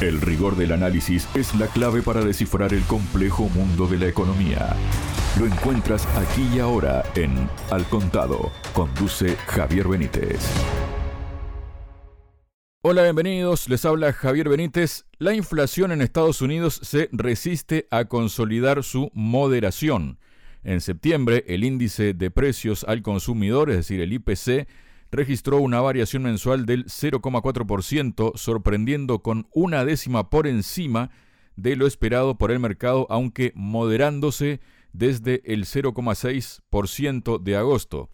El 0.00 0.20
rigor 0.20 0.54
del 0.54 0.70
análisis 0.70 1.28
es 1.34 1.56
la 1.56 1.66
clave 1.66 2.02
para 2.02 2.24
descifrar 2.24 2.72
el 2.72 2.84
complejo 2.84 3.48
mundo 3.48 3.88
de 3.88 3.98
la 3.98 4.06
economía. 4.06 4.76
Lo 5.40 5.44
encuentras 5.44 6.06
aquí 6.16 6.48
y 6.54 6.60
ahora 6.60 7.02
en 7.16 7.50
Al 7.72 7.84
Contado. 7.88 8.52
Conduce 8.74 9.34
Javier 9.48 9.88
Benítez. 9.88 10.38
Hola, 12.82 13.02
bienvenidos. 13.02 13.68
Les 13.68 13.84
habla 13.84 14.12
Javier 14.12 14.48
Benítez. 14.48 15.04
La 15.18 15.34
inflación 15.34 15.90
en 15.90 16.00
Estados 16.00 16.42
Unidos 16.42 16.78
se 16.80 17.08
resiste 17.10 17.88
a 17.90 18.04
consolidar 18.04 18.84
su 18.84 19.10
moderación. 19.14 20.20
En 20.62 20.80
septiembre, 20.80 21.44
el 21.48 21.64
índice 21.64 22.14
de 22.14 22.30
precios 22.30 22.84
al 22.84 23.02
consumidor, 23.02 23.68
es 23.68 23.78
decir, 23.78 24.00
el 24.00 24.12
IPC, 24.12 24.68
registró 25.10 25.58
una 25.58 25.80
variación 25.80 26.22
mensual 26.22 26.66
del 26.66 26.86
0,4%, 26.86 28.36
sorprendiendo 28.36 29.20
con 29.20 29.48
una 29.52 29.84
décima 29.84 30.30
por 30.30 30.46
encima 30.46 31.10
de 31.56 31.76
lo 31.76 31.86
esperado 31.86 32.36
por 32.38 32.50
el 32.50 32.60
mercado, 32.60 33.06
aunque 33.10 33.52
moderándose 33.54 34.60
desde 34.92 35.42
el 35.44 35.64
0,6% 35.64 37.38
de 37.38 37.56
agosto. 37.56 38.08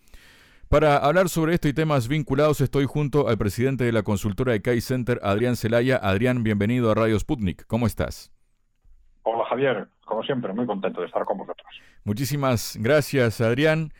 Para 0.69 0.97
hablar 0.97 1.29
sobre 1.29 1.55
esto 1.55 1.69
y 1.69 1.73
temas 1.73 2.09
vinculados 2.09 2.61
estoy 2.61 2.87
junto 2.87 3.29
al 3.29 3.39
presidente 3.39 3.85
de 3.85 3.93
la 3.93 4.03
consultora 4.03 4.53
de 4.53 4.63
Kai 4.63 4.81
Center, 4.81 5.21
Adrián 5.23 5.57
Celaya. 5.57 5.97
Adrián, 5.97 6.43
bienvenido 6.43 6.91
a 6.91 6.95
Radio 6.95 7.19
Sputnik. 7.19 7.67
¿Cómo 7.67 7.87
estás? 7.87 8.33
Hola 9.23 9.45
Javier, 9.49 9.89
como 10.05 10.23
siempre, 10.23 10.53
muy 10.53 10.67
contento 10.67 11.01
de 11.01 11.07
estar 11.07 11.25
con 11.25 11.39
vosotros. 11.39 11.67
Muchísimas 12.05 12.77
gracias, 12.81 13.41
Adrián. 13.41 13.93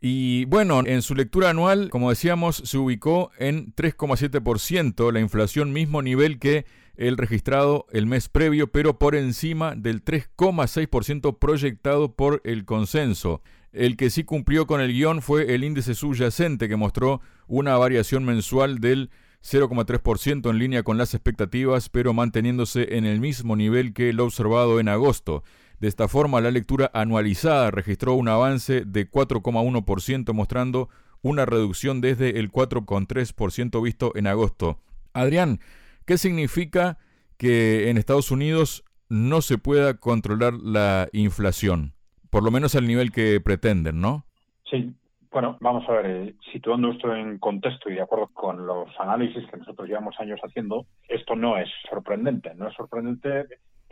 Y 0.00 0.44
bueno, 0.46 0.82
en 0.84 1.02
su 1.02 1.14
lectura 1.14 1.50
anual, 1.50 1.88
como 1.90 2.10
decíamos, 2.10 2.56
se 2.56 2.78
ubicó 2.78 3.30
en 3.38 3.74
3,7%, 3.74 5.10
la 5.12 5.20
inflación 5.20 5.72
mismo 5.72 6.02
nivel 6.02 6.38
que 6.38 6.66
el 6.96 7.16
registrado 7.16 7.86
el 7.92 8.06
mes 8.06 8.28
previo, 8.28 8.70
pero 8.70 8.98
por 8.98 9.14
encima 9.14 9.74
del 9.74 10.04
3,6% 10.04 11.38
proyectado 11.38 12.14
por 12.14 12.40
el 12.44 12.64
consenso. 12.64 13.42
El 13.72 13.96
que 13.96 14.10
sí 14.10 14.24
cumplió 14.24 14.66
con 14.66 14.80
el 14.80 14.92
guion 14.92 15.20
fue 15.20 15.54
el 15.54 15.64
índice 15.64 15.94
subyacente, 15.94 16.68
que 16.68 16.76
mostró 16.76 17.20
una 17.46 17.76
variación 17.76 18.24
mensual 18.24 18.78
del 18.78 19.10
0,3% 19.42 20.50
en 20.50 20.58
línea 20.58 20.82
con 20.82 20.98
las 20.98 21.14
expectativas, 21.14 21.88
pero 21.88 22.12
manteniéndose 22.12 22.96
en 22.96 23.04
el 23.04 23.20
mismo 23.20 23.54
nivel 23.54 23.92
que 23.92 24.12
lo 24.12 24.24
observado 24.24 24.80
en 24.80 24.88
agosto. 24.88 25.44
De 25.80 25.88
esta 25.88 26.08
forma, 26.08 26.40
la 26.40 26.50
lectura 26.50 26.90
anualizada 26.94 27.70
registró 27.70 28.14
un 28.14 28.28
avance 28.28 28.84
de 28.86 29.10
4,1%, 29.10 30.32
mostrando 30.32 30.88
una 31.22 31.44
reducción 31.44 32.00
desde 32.00 32.38
el 32.38 32.50
4,3% 32.50 33.82
visto 33.82 34.12
en 34.14 34.26
agosto. 34.26 34.78
Adrián, 35.12 35.58
¿qué 36.06 36.18
significa 36.18 36.98
que 37.36 37.90
en 37.90 37.98
Estados 37.98 38.30
Unidos 38.30 38.84
no 39.08 39.42
se 39.42 39.58
pueda 39.58 39.98
controlar 39.98 40.54
la 40.54 41.08
inflación? 41.12 41.92
Por 42.30 42.42
lo 42.42 42.50
menos 42.50 42.74
al 42.74 42.86
nivel 42.86 43.12
que 43.12 43.40
pretenden, 43.40 44.00
¿no? 44.00 44.24
Sí, 44.70 44.94
bueno, 45.30 45.58
vamos 45.60 45.86
a 45.88 45.92
ver, 45.92 46.06
eh, 46.06 46.34
situando 46.52 46.90
esto 46.90 47.14
en 47.14 47.38
contexto 47.38 47.90
y 47.90 47.94
de 47.94 48.00
acuerdo 48.00 48.28
con 48.28 48.66
los 48.66 48.88
análisis 48.98 49.44
que 49.50 49.58
nosotros 49.58 49.86
llevamos 49.86 50.18
años 50.18 50.40
haciendo, 50.42 50.86
esto 51.08 51.36
no 51.36 51.58
es 51.58 51.68
sorprendente. 51.90 52.54
No 52.54 52.68
es 52.68 52.74
sorprendente 52.74 53.46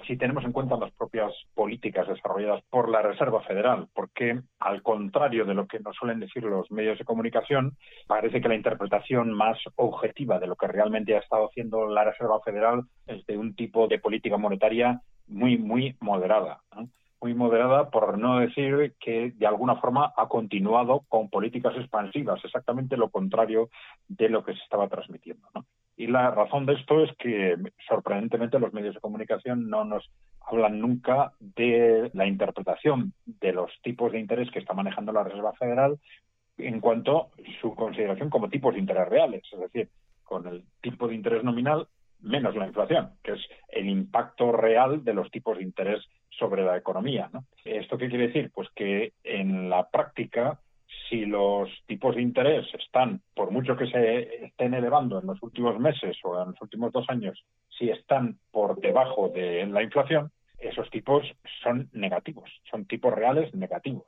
si 0.06 0.16
tenemos 0.16 0.44
en 0.44 0.52
cuenta 0.52 0.76
las 0.76 0.92
propias 0.92 1.32
políticas 1.54 2.06
desarrolladas 2.08 2.62
por 2.70 2.88
la 2.88 3.02
Reserva 3.02 3.42
Federal, 3.42 3.88
porque 3.94 4.40
al 4.58 4.82
contrario 4.82 5.44
de 5.44 5.54
lo 5.54 5.66
que 5.66 5.80
nos 5.80 5.96
suelen 5.96 6.20
decir 6.20 6.44
los 6.44 6.70
medios 6.70 6.98
de 6.98 7.04
comunicación, 7.04 7.76
parece 8.06 8.40
que 8.40 8.48
la 8.48 8.54
interpretación 8.54 9.32
más 9.32 9.58
objetiva 9.76 10.38
de 10.38 10.46
lo 10.46 10.56
que 10.56 10.68
realmente 10.68 11.14
ha 11.16 11.20
estado 11.20 11.46
haciendo 11.48 11.86
la 11.86 12.04
Reserva 12.04 12.40
Federal 12.40 12.82
es 13.06 13.24
de 13.26 13.36
un 13.36 13.54
tipo 13.54 13.88
de 13.88 13.98
política 13.98 14.36
monetaria 14.36 15.00
muy, 15.26 15.58
muy 15.58 15.96
moderada. 16.00 16.60
Muy 17.20 17.34
moderada, 17.34 17.88
por 17.90 18.18
no 18.18 18.40
decir 18.40 18.94
que 19.00 19.32
de 19.34 19.46
alguna 19.46 19.76
forma 19.76 20.12
ha 20.14 20.28
continuado 20.28 21.04
con 21.08 21.30
políticas 21.30 21.74
expansivas, 21.76 22.44
exactamente 22.44 22.98
lo 22.98 23.08
contrario 23.08 23.70
de 24.08 24.28
lo 24.28 24.44
que 24.44 24.52
se 24.52 24.60
estaba 24.60 24.88
transmitiendo. 24.88 25.48
Y 25.96 26.08
la 26.08 26.30
razón 26.30 26.66
de 26.66 26.74
esto 26.74 27.04
es 27.04 27.10
que, 27.18 27.56
sorprendentemente, 27.88 28.58
los 28.58 28.72
medios 28.72 28.94
de 28.94 29.00
comunicación 29.00 29.68
no 29.68 29.84
nos 29.84 30.10
hablan 30.40 30.80
nunca 30.80 31.32
de 31.38 32.10
la 32.14 32.26
interpretación 32.26 33.12
de 33.24 33.52
los 33.52 33.70
tipos 33.82 34.12
de 34.12 34.18
interés 34.18 34.50
que 34.50 34.58
está 34.58 34.74
manejando 34.74 35.12
la 35.12 35.24
Reserva 35.24 35.52
Federal 35.54 35.98
en 36.58 36.80
cuanto 36.80 37.18
a 37.18 37.28
su 37.60 37.74
consideración 37.74 38.30
como 38.30 38.48
tipos 38.48 38.74
de 38.74 38.80
interés 38.80 39.08
reales, 39.08 39.42
es 39.52 39.60
decir, 39.60 39.88
con 40.24 40.46
el 40.46 40.64
tipo 40.80 41.08
de 41.08 41.14
interés 41.14 41.44
nominal 41.44 41.86
menos 42.20 42.56
la 42.56 42.66
inflación, 42.66 43.10
que 43.22 43.32
es 43.32 43.40
el 43.68 43.88
impacto 43.88 44.50
real 44.52 45.04
de 45.04 45.14
los 45.14 45.30
tipos 45.30 45.58
de 45.58 45.62
interés 45.62 46.02
sobre 46.30 46.64
la 46.64 46.76
economía. 46.76 47.30
¿Esto 47.64 47.98
qué 47.98 48.08
quiere 48.08 48.28
decir? 48.28 48.50
Pues 48.52 48.68
que 48.74 49.12
en 49.22 49.68
la 49.68 49.88
práctica 49.90 50.58
si 51.08 51.26
los 51.26 51.68
tipos 51.86 52.14
de 52.16 52.22
interés 52.22 52.66
están, 52.74 53.20
por 53.34 53.50
mucho 53.50 53.76
que 53.76 53.86
se 53.86 54.44
estén 54.46 54.74
elevando 54.74 55.20
en 55.20 55.26
los 55.26 55.42
últimos 55.42 55.78
meses 55.78 56.16
o 56.22 56.40
en 56.40 56.50
los 56.50 56.60
últimos 56.60 56.92
dos 56.92 57.04
años, 57.08 57.44
si 57.78 57.90
están 57.90 58.38
por 58.50 58.80
debajo 58.80 59.28
de 59.28 59.66
la 59.66 59.82
inflación, 59.82 60.30
esos 60.58 60.88
tipos 60.90 61.26
son 61.62 61.88
negativos, 61.92 62.50
son 62.70 62.86
tipos 62.86 63.12
reales 63.12 63.54
negativos. 63.54 64.06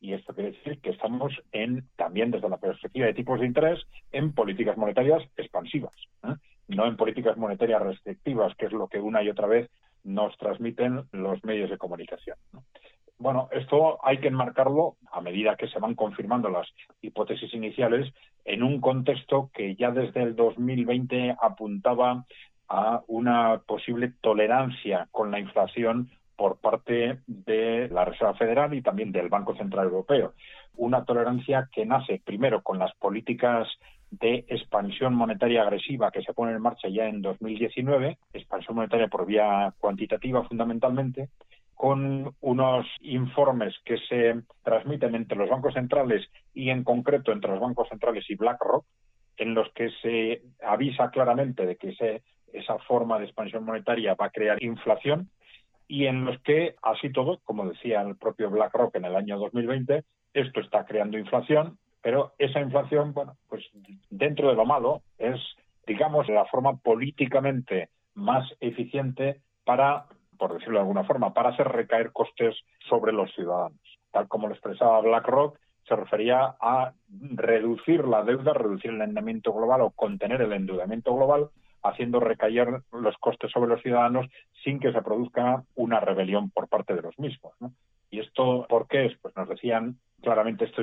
Y 0.00 0.12
esto 0.12 0.34
quiere 0.34 0.52
decir 0.52 0.80
que 0.80 0.90
estamos 0.90 1.32
en, 1.52 1.88
también 1.96 2.30
desde 2.30 2.48
la 2.48 2.58
perspectiva 2.58 3.06
de 3.06 3.14
tipos 3.14 3.40
de 3.40 3.46
interés, 3.46 3.80
en 4.12 4.32
políticas 4.32 4.76
monetarias 4.76 5.22
expansivas, 5.36 5.94
¿eh? 6.24 6.34
no 6.68 6.86
en 6.86 6.96
políticas 6.96 7.36
monetarias 7.38 7.80
restrictivas, 7.80 8.54
que 8.56 8.66
es 8.66 8.72
lo 8.72 8.88
que 8.88 9.00
una 9.00 9.22
y 9.22 9.30
otra 9.30 9.46
vez 9.46 9.70
nos 10.02 10.36
transmiten 10.36 11.04
los 11.12 11.42
medios 11.44 11.70
de 11.70 11.78
comunicación. 11.78 12.36
Bueno, 13.18 13.48
esto 13.52 14.04
hay 14.04 14.18
que 14.18 14.28
enmarcarlo 14.28 14.96
a 15.12 15.20
medida 15.20 15.56
que 15.56 15.68
se 15.68 15.78
van 15.78 15.94
confirmando 15.94 16.48
las 16.48 16.68
hipótesis 17.00 17.52
iniciales 17.54 18.12
en 18.44 18.62
un 18.62 18.80
contexto 18.80 19.50
que 19.54 19.76
ya 19.76 19.90
desde 19.92 20.22
el 20.22 20.34
2020 20.34 21.36
apuntaba 21.40 22.24
a 22.68 23.02
una 23.06 23.62
posible 23.66 24.12
tolerancia 24.20 25.08
con 25.12 25.30
la 25.30 25.38
inflación 25.38 26.10
por 26.36 26.58
parte 26.58 27.20
de 27.26 27.88
la 27.88 28.04
Reserva 28.04 28.34
Federal 28.34 28.74
y 28.74 28.82
también 28.82 29.12
del 29.12 29.28
Banco 29.28 29.54
Central 29.56 29.86
Europeo. 29.86 30.34
Una 30.76 31.04
tolerancia 31.04 31.68
que 31.72 31.86
nace 31.86 32.20
primero 32.24 32.62
con 32.62 32.80
las 32.80 32.92
políticas 32.94 33.68
de 34.10 34.44
expansión 34.48 35.14
monetaria 35.14 35.62
agresiva 35.62 36.10
que 36.10 36.22
se 36.22 36.34
pone 36.34 36.52
en 36.52 36.60
marcha 36.60 36.88
ya 36.88 37.06
en 37.06 37.22
2019, 37.22 38.18
expansión 38.32 38.76
monetaria 38.76 39.08
por 39.08 39.26
vía 39.26 39.72
cuantitativa 39.78 40.42
fundamentalmente, 40.44 41.28
con 41.74 42.34
unos 42.40 42.86
informes 43.00 43.74
que 43.84 43.98
se 44.08 44.42
transmiten 44.62 45.14
entre 45.14 45.38
los 45.38 45.50
bancos 45.50 45.74
centrales 45.74 46.26
y 46.52 46.70
en 46.70 46.84
concreto 46.84 47.32
entre 47.32 47.50
los 47.50 47.60
bancos 47.60 47.88
centrales 47.88 48.24
y 48.28 48.36
BlackRock, 48.36 48.84
en 49.36 49.54
los 49.54 49.70
que 49.72 49.90
se 50.02 50.42
avisa 50.64 51.10
claramente 51.10 51.66
de 51.66 51.76
que 51.76 51.96
esa 52.52 52.78
forma 52.80 53.18
de 53.18 53.24
expansión 53.24 53.64
monetaria 53.64 54.14
va 54.14 54.26
a 54.26 54.30
crear 54.30 54.62
inflación 54.62 55.30
y 55.86 56.06
en 56.06 56.24
los 56.24 56.40
que, 56.42 56.76
así 56.82 57.12
todo, 57.12 57.40
como 57.44 57.68
decía 57.68 58.00
el 58.02 58.16
propio 58.16 58.50
BlackRock 58.50 58.94
en 58.96 59.04
el 59.04 59.16
año 59.16 59.38
2020, 59.38 60.04
esto 60.32 60.60
está 60.60 60.84
creando 60.84 61.18
inflación, 61.18 61.78
pero 62.02 62.32
esa 62.38 62.60
inflación, 62.60 63.12
bueno, 63.12 63.36
pues 63.48 63.64
dentro 64.10 64.48
de 64.48 64.54
lo 64.54 64.64
malo 64.64 65.02
es, 65.18 65.40
digamos, 65.86 66.28
la 66.28 66.44
forma 66.46 66.76
políticamente 66.76 67.90
más 68.14 68.50
eficiente 68.60 69.40
para 69.64 70.06
por 70.38 70.52
decirlo 70.54 70.74
de 70.74 70.80
alguna 70.80 71.04
forma, 71.04 71.32
para 71.32 71.50
hacer 71.50 71.68
recaer 71.68 72.12
costes 72.12 72.56
sobre 72.88 73.12
los 73.12 73.32
ciudadanos. 73.34 73.80
Tal 74.10 74.28
como 74.28 74.48
lo 74.48 74.54
expresaba 74.54 75.00
BlackRock, 75.00 75.58
se 75.86 75.96
refería 75.96 76.54
a 76.60 76.92
reducir 77.34 78.06
la 78.06 78.22
deuda, 78.22 78.54
reducir 78.54 78.90
el 78.90 79.02
endeudamiento 79.02 79.52
global 79.52 79.82
o 79.82 79.90
contener 79.90 80.40
el 80.40 80.52
endeudamiento 80.52 81.14
global, 81.14 81.50
haciendo 81.82 82.20
recaer 82.20 82.80
los 82.92 83.16
costes 83.18 83.50
sobre 83.50 83.68
los 83.68 83.82
ciudadanos 83.82 84.26
sin 84.62 84.80
que 84.80 84.92
se 84.92 85.02
produzca 85.02 85.62
una 85.74 86.00
rebelión 86.00 86.50
por 86.50 86.68
parte 86.68 86.94
de 86.94 87.02
los 87.02 87.18
mismos. 87.18 87.52
¿Y 88.10 88.20
esto 88.20 88.66
por 88.68 88.88
qué 88.88 89.06
es? 89.06 89.18
Pues 89.20 89.36
nos 89.36 89.48
decían 89.48 89.98
claramente, 90.22 90.64
esto 90.64 90.82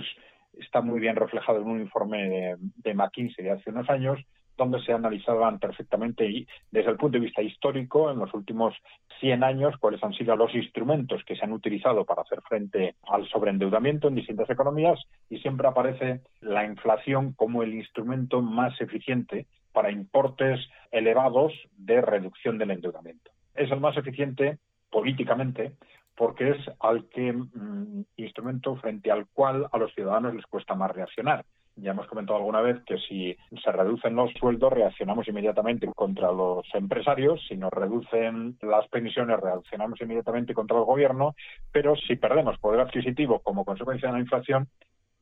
está 0.54 0.82
muy 0.82 1.00
bien 1.00 1.16
reflejado 1.16 1.60
en 1.60 1.68
un 1.68 1.82
informe 1.82 2.30
de, 2.30 2.58
de 2.60 2.94
McKinsey 2.94 3.44
de 3.44 3.52
hace 3.52 3.72
unos 3.72 3.90
años, 3.90 4.20
donde 4.62 4.82
se 4.84 4.94
analizaban 4.94 5.58
perfectamente 5.58 6.30
y 6.30 6.48
desde 6.70 6.92
el 6.92 6.98
punto 6.98 7.18
de 7.18 7.26
vista 7.26 7.42
histórico 7.42 8.12
en 8.12 8.20
los 8.20 8.32
últimos 8.36 8.76
100 9.20 9.44
años 9.44 9.76
cuáles 9.80 10.04
han 10.04 10.14
sido 10.14 10.36
los 10.36 10.54
instrumentos 10.54 11.24
que 11.26 11.36
se 11.36 11.44
han 11.44 11.52
utilizado 11.52 12.06
para 12.06 12.22
hacer 12.22 12.42
frente 12.48 12.96
al 13.08 13.28
sobreendeudamiento 13.28 14.08
en 14.08 14.16
distintas 14.16 14.50
economías 14.52 15.00
y 15.30 15.40
siempre 15.40 15.68
aparece 15.68 16.22
la 16.42 16.64
inflación 16.64 17.34
como 17.34 17.64
el 17.64 17.74
instrumento 17.74 18.44
más 18.44 18.80
eficiente 18.80 19.48
para 19.74 19.90
importes 19.90 20.60
elevados 20.92 21.54
de 21.76 22.00
reducción 22.02 22.60
del 22.60 22.70
endeudamiento. 22.70 23.32
Es 23.56 23.72
el 23.72 23.80
más 23.80 23.98
eficiente 23.98 24.60
políticamente 24.92 25.72
porque 26.16 26.52
es 26.52 26.58
al 26.80 27.10
que 27.10 27.34
mm, 27.34 28.04
instrumento 28.18 28.76
frente 28.76 29.10
al 29.10 29.26
cual 29.34 29.66
a 29.72 29.78
los 29.80 29.92
ciudadanos 29.96 30.36
les 30.36 30.46
cuesta 30.46 30.76
más 30.76 30.92
reaccionar 30.92 31.46
ya 31.76 31.92
hemos 31.92 32.08
comentado 32.08 32.38
alguna 32.38 32.62
vez 32.62 32.84
que 32.86 32.98
si 32.98 33.36
se 33.64 33.72
reducen 33.72 34.16
los 34.16 34.32
sueldos 34.34 34.74
reaccionamos 34.74 35.28
inmediatamente 35.28 35.88
contra 35.96 36.32
los 36.32 36.66
empresarios, 36.74 37.42
si 37.48 37.56
nos 37.56 37.72
reducen 37.72 38.58
las 38.62 38.88
pensiones 38.90 39.40
reaccionamos 39.40 40.00
inmediatamente 40.02 40.54
contra 40.54 40.78
el 40.78 40.84
gobierno, 40.84 41.36
pero 41.72 41.96
si 41.96 42.16
perdemos 42.16 42.58
poder 42.60 42.82
adquisitivo 42.82 43.40
como 43.40 43.66
consecuencia 43.66 44.10
de 44.10 44.14
la 44.14 44.20
inflación, 44.20 44.68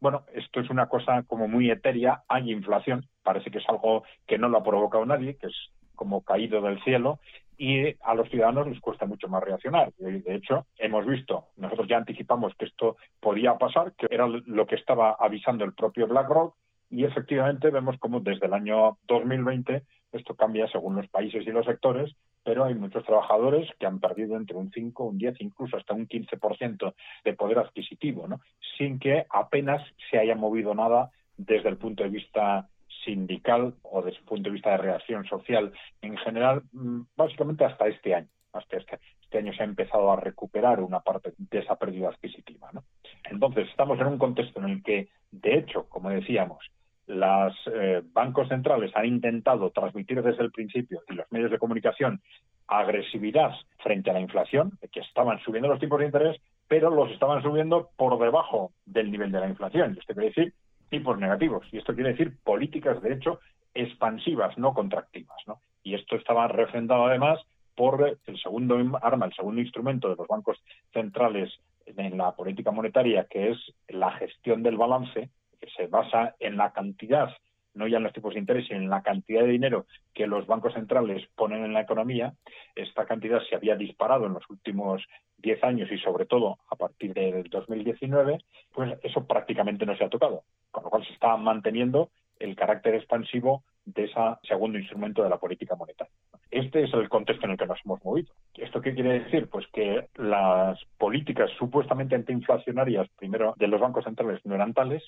bueno, 0.02 0.24
esto 0.34 0.62
es 0.62 0.70
una 0.70 0.88
cosa 0.88 1.24
como 1.24 1.48
muy 1.48 1.70
etérea, 1.70 2.24
hay 2.28 2.52
inflación, 2.52 3.06
parece 3.22 3.52
que 3.52 3.58
es 3.58 3.70
algo 3.70 4.04
que 4.26 4.38
no 4.38 4.48
lo 4.48 4.58
ha 4.58 4.64
provocado 4.64 5.06
nadie, 5.06 5.36
que 5.36 5.48
es 5.48 5.56
como 5.96 6.24
caído 6.24 6.62
del 6.62 6.82
cielo, 6.84 7.20
y 7.60 7.94
a 8.04 8.16
los 8.16 8.30
ciudadanos 8.30 8.68
les 8.68 8.80
cuesta 8.80 9.06
mucho 9.06 9.28
más 9.28 9.44
reaccionar. 9.44 9.92
De 9.98 10.34
hecho, 10.34 10.66
hemos 10.78 11.06
visto, 11.06 11.50
nosotros 11.58 11.90
ya 11.90 11.98
anticipamos 11.98 12.56
que 12.56 12.66
esto 12.66 12.96
podía 13.20 13.58
pasar, 13.58 13.94
que 13.98 14.08
era 14.10 14.28
lo 14.28 14.66
que 14.66 14.76
estaba 14.76 15.18
avisando 15.20 15.66
el 15.66 15.74
propio 15.74 16.08
BlackRock, 16.08 16.56
y 16.90 17.04
efectivamente 17.04 17.70
vemos 17.70 17.98
como 18.00 18.22
desde 18.22 18.48
el 18.48 18.54
año 18.54 18.98
2020 19.08 19.84
esto 20.12 20.36
cambia 20.36 20.68
según 20.70 20.96
los 20.96 21.08
países 21.10 21.46
y 21.46 21.52
los 21.52 21.66
sectores, 21.66 22.16
pero 22.44 22.64
hay 22.64 22.74
muchos 22.74 23.06
trabajadores 23.06 23.70
que 23.78 23.86
han 23.86 24.00
perdido 24.00 24.38
entre 24.38 24.58
un 24.58 24.72
5, 24.72 25.04
un 25.04 25.18
10, 25.18 25.42
incluso 25.42 25.78
hasta 25.78 25.94
un 25.94 26.08
15% 26.08 26.94
de 27.24 27.34
poder 27.34 27.60
adquisitivo, 27.60 28.28
¿no? 28.28 28.40
sin 28.78 28.98
que 29.00 29.26
apenas 29.30 29.84
se 30.10 30.18
haya 30.18 30.36
movido 30.36 30.74
nada 30.74 31.12
desde 31.38 31.70
el 31.70 31.78
punto 31.78 32.04
de 32.04 32.10
vista 32.10 32.68
sindical 33.04 33.76
o 33.84 34.02
desde 34.02 34.20
el 34.20 34.26
punto 34.26 34.50
de 34.50 34.54
vista 34.54 34.72
de 34.72 34.78
reacción 34.78 35.26
social 35.26 35.72
en 36.02 36.18
general, 36.18 36.64
mm, 36.72 37.02
básicamente 37.16 37.66
hasta 37.66 37.88
este 37.88 38.16
año. 38.16 38.30
Hasta 38.52 38.78
este, 38.78 39.00
este 39.22 39.38
año 39.38 39.54
se 39.54 39.62
ha 39.62 39.66
empezado 39.66 40.12
a 40.12 40.20
recuperar 40.20 40.82
una 40.82 41.02
parte 41.02 41.34
de 41.38 41.60
esa 41.60 41.76
pérdida 41.76 42.10
adquisitiva. 42.10 42.70
¿no? 42.74 42.84
Entonces, 43.30 43.68
estamos 43.70 44.00
en 44.00 44.08
un 44.08 44.18
contexto 44.18 44.60
en 44.60 44.70
el 44.70 44.84
que, 44.84 45.10
de 45.32 45.58
hecho, 45.58 45.88
como 45.88 46.10
decíamos, 46.10 46.66
los 47.06 47.56
eh, 47.74 48.02
bancos 48.14 48.48
centrales 48.50 48.92
han 48.96 49.06
intentado 49.06 49.72
transmitir 49.72 50.22
desde 50.22 50.44
el 50.44 50.52
principio 50.52 51.02
y 51.10 51.16
los 51.16 51.32
medios 51.32 51.50
de 51.50 51.58
comunicación 51.58 52.22
agresividad 52.68 53.52
frente 53.80 54.12
a 54.12 54.14
la 54.14 54.20
inflación, 54.20 54.78
que 54.92 55.00
estaban 55.00 55.40
subiendo 55.40 55.68
los 55.68 55.80
tipos 55.80 56.00
de 56.00 56.06
interés, 56.06 56.40
pero 56.68 56.92
los 56.92 57.12
estaban 57.12 57.42
subiendo 57.42 57.90
por 57.98 58.20
debajo 58.20 58.72
del 58.86 59.12
nivel 59.12 59.32
de 59.32 59.40
la 59.40 59.48
inflación. 59.48 59.98
Esto 60.00 60.14
quiere 60.14 60.30
decir 60.30 60.54
tipos 60.90 61.18
negativos. 61.18 61.66
Y 61.72 61.78
esto 61.78 61.94
quiere 61.94 62.12
decir 62.12 62.38
políticas, 62.44 63.02
de 63.02 63.14
hecho, 63.14 63.40
expansivas, 63.74 64.58
no 64.58 64.74
contractivas. 64.74 65.38
¿no? 65.48 65.62
Y 65.84 65.96
esto 65.96 66.16
estaba 66.16 66.48
refrendado 66.48 67.06
además 67.06 67.40
por 67.76 68.20
el 68.26 68.40
segundo 68.42 68.76
arma, 69.02 69.26
el 69.26 69.34
segundo 69.34 69.62
instrumento 69.62 70.10
de 70.10 70.16
los 70.18 70.28
bancos 70.28 70.58
centrales 70.92 71.50
en 71.86 72.18
la 72.18 72.36
política 72.36 72.72
monetaria, 72.72 73.26
que 73.30 73.52
es 73.52 73.58
la 73.88 74.12
gestión 74.12 74.64
del 74.64 74.78
balance, 74.78 75.30
que 75.60 75.70
se 75.76 75.88
basa 75.88 76.36
en 76.40 76.58
la 76.58 76.72
cantidad, 76.72 77.30
no 77.80 77.88
ya 77.88 77.98
en 77.98 78.04
los 78.04 78.14
tipos 78.14 78.34
de 78.34 78.40
interés, 78.42 78.68
sino 78.68 78.80
en 78.80 78.90
la 78.90 79.02
cantidad 79.02 79.42
de 79.42 79.48
dinero 79.48 79.86
que 80.14 80.28
los 80.28 80.46
bancos 80.46 80.74
centrales 80.74 81.26
ponen 81.36 81.64
en 81.64 81.74
la 81.74 81.82
economía. 81.82 82.34
Esta 82.76 83.06
cantidad 83.06 83.42
se 83.50 83.56
había 83.56 83.76
disparado 83.76 84.26
en 84.26 84.34
los 84.34 84.48
últimos 84.50 85.02
10 85.38 85.64
años 85.64 85.92
y 85.92 85.98
sobre 85.98 86.26
todo 86.26 86.58
a 86.70 86.76
partir 86.76 87.14
del 87.14 87.44
2019, 87.50 88.40
pues 88.74 89.00
eso 89.02 89.26
prácticamente 89.26 89.86
no 89.86 89.96
se 89.96 90.04
ha 90.04 90.10
tocado, 90.10 90.44
con 90.72 90.84
lo 90.84 90.90
cual 90.90 91.06
se 91.06 91.14
está 91.14 91.36
manteniendo 91.38 92.10
el 92.38 92.56
carácter 92.56 92.96
expansivo 92.96 93.64
de 93.86 94.06
ese 94.06 94.20
segundo 94.44 94.78
instrumento 94.78 95.24
de 95.24 95.30
la 95.30 95.38
política 95.38 95.76
monetaria. 95.76 96.14
Este 96.52 96.84
es 96.84 96.94
el 96.94 97.10
contexto 97.10 97.46
en 97.46 97.52
el 97.52 97.58
que 97.58 97.66
nos 97.66 97.80
hemos 97.86 98.04
movido. 98.04 98.34
¿Esto 98.56 98.82
qué 98.82 98.94
quiere 98.94 99.20
decir? 99.20 99.50
Pues 99.50 99.66
que 99.74 100.08
las 100.16 100.80
políticas 100.98 101.50
supuestamente 101.58 102.16
antiinflacionarias, 102.16 103.08
primero 103.18 103.54
de 103.58 103.68
los 103.68 103.80
bancos 103.80 104.06
centrales, 104.06 104.44
no 104.46 104.56
eran 104.56 104.74
tales, 104.74 105.04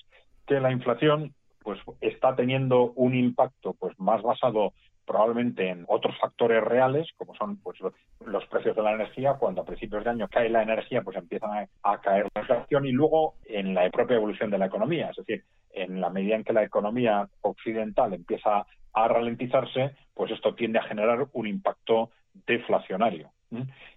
que 0.46 0.60
la 0.60 0.72
inflación 0.72 1.34
pues 1.62 1.80
está 2.00 2.34
teniendo 2.36 2.92
un 2.92 3.14
impacto 3.14 3.74
pues 3.74 3.98
más 3.98 4.22
basado 4.22 4.72
probablemente 5.06 5.68
en 5.68 5.84
otros 5.88 6.16
factores 6.18 6.62
reales, 6.62 7.08
como 7.16 7.34
son 7.34 7.56
pues 7.58 7.78
los 8.24 8.46
precios 8.46 8.76
de 8.76 8.82
la 8.82 8.92
energía, 8.92 9.34
cuando 9.34 9.62
a 9.62 9.64
principios 9.64 10.04
de 10.04 10.10
año 10.10 10.28
cae 10.28 10.48
la 10.48 10.62
energía, 10.62 11.02
pues 11.02 11.16
empiezan 11.16 11.68
a, 11.82 12.00
caer 12.00 12.28
la 12.34 12.40
inflación 12.42 12.86
y 12.86 12.92
luego 12.92 13.34
en 13.44 13.74
la 13.74 13.88
propia 13.90 14.16
evolución 14.16 14.50
de 14.50 14.58
la 14.58 14.66
economía, 14.66 15.10
es 15.10 15.16
decir, 15.16 15.44
en 15.72 16.00
la 16.00 16.10
medida 16.10 16.36
en 16.36 16.44
que 16.44 16.52
la 16.52 16.62
economía 16.62 17.28
occidental 17.40 18.12
empieza 18.12 18.66
a 18.94 19.08
ralentizarse, 19.08 19.96
pues 20.14 20.30
esto 20.30 20.54
tiende 20.54 20.78
a 20.78 20.84
generar 20.84 21.26
un 21.32 21.46
impacto 21.46 22.10
deflacionario. 22.46 23.30